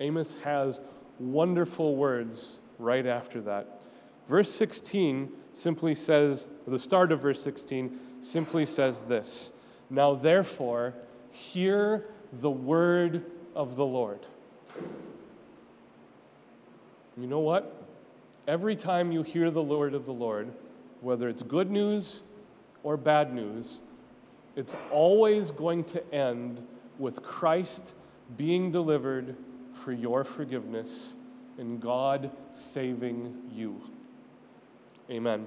Amos 0.00 0.34
has 0.42 0.80
wonderful 1.18 1.96
words 1.96 2.58
right 2.78 3.06
after 3.06 3.40
that. 3.42 3.80
Verse 4.26 4.50
16 4.52 5.30
simply 5.52 5.94
says, 5.94 6.48
the 6.66 6.78
start 6.78 7.12
of 7.12 7.20
verse 7.20 7.42
16 7.42 7.98
simply 8.20 8.66
says 8.66 9.00
this 9.02 9.50
Now 9.90 10.14
therefore, 10.14 10.94
hear 11.30 12.04
the 12.40 12.50
word 12.50 13.24
of 13.54 13.76
the 13.76 13.84
Lord. 13.84 14.20
You 17.16 17.26
know 17.26 17.40
what? 17.40 17.74
Every 18.46 18.76
time 18.76 19.10
you 19.10 19.22
hear 19.22 19.50
the 19.50 19.62
word 19.62 19.94
of 19.94 20.06
the 20.06 20.12
Lord, 20.12 20.52
whether 21.00 21.28
it's 21.28 21.42
good 21.42 21.70
news 21.70 22.22
or 22.82 22.96
bad 22.96 23.34
news, 23.34 23.80
it's 24.56 24.74
always 24.90 25.50
going 25.50 25.84
to 25.84 26.14
end 26.14 26.64
with 26.98 27.22
Christ 27.22 27.94
being 28.36 28.70
delivered 28.70 29.36
for 29.72 29.92
your 29.92 30.24
forgiveness 30.24 31.14
and 31.58 31.80
God 31.80 32.30
saving 32.54 33.34
you. 33.52 33.80
Amen. 35.10 35.46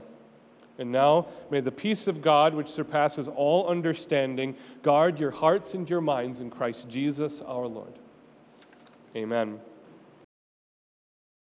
And 0.77 0.91
now, 0.91 1.27
may 1.49 1.59
the 1.59 1.71
peace 1.71 2.07
of 2.07 2.21
God, 2.21 2.53
which 2.53 2.67
surpasses 2.67 3.27
all 3.27 3.67
understanding, 3.67 4.55
guard 4.81 5.19
your 5.19 5.31
hearts 5.31 5.73
and 5.73 5.89
your 5.89 6.01
minds 6.01 6.39
in 6.39 6.49
Christ 6.49 6.89
Jesus 6.89 7.41
our 7.41 7.67
Lord. 7.67 7.93
Amen. 9.15 9.59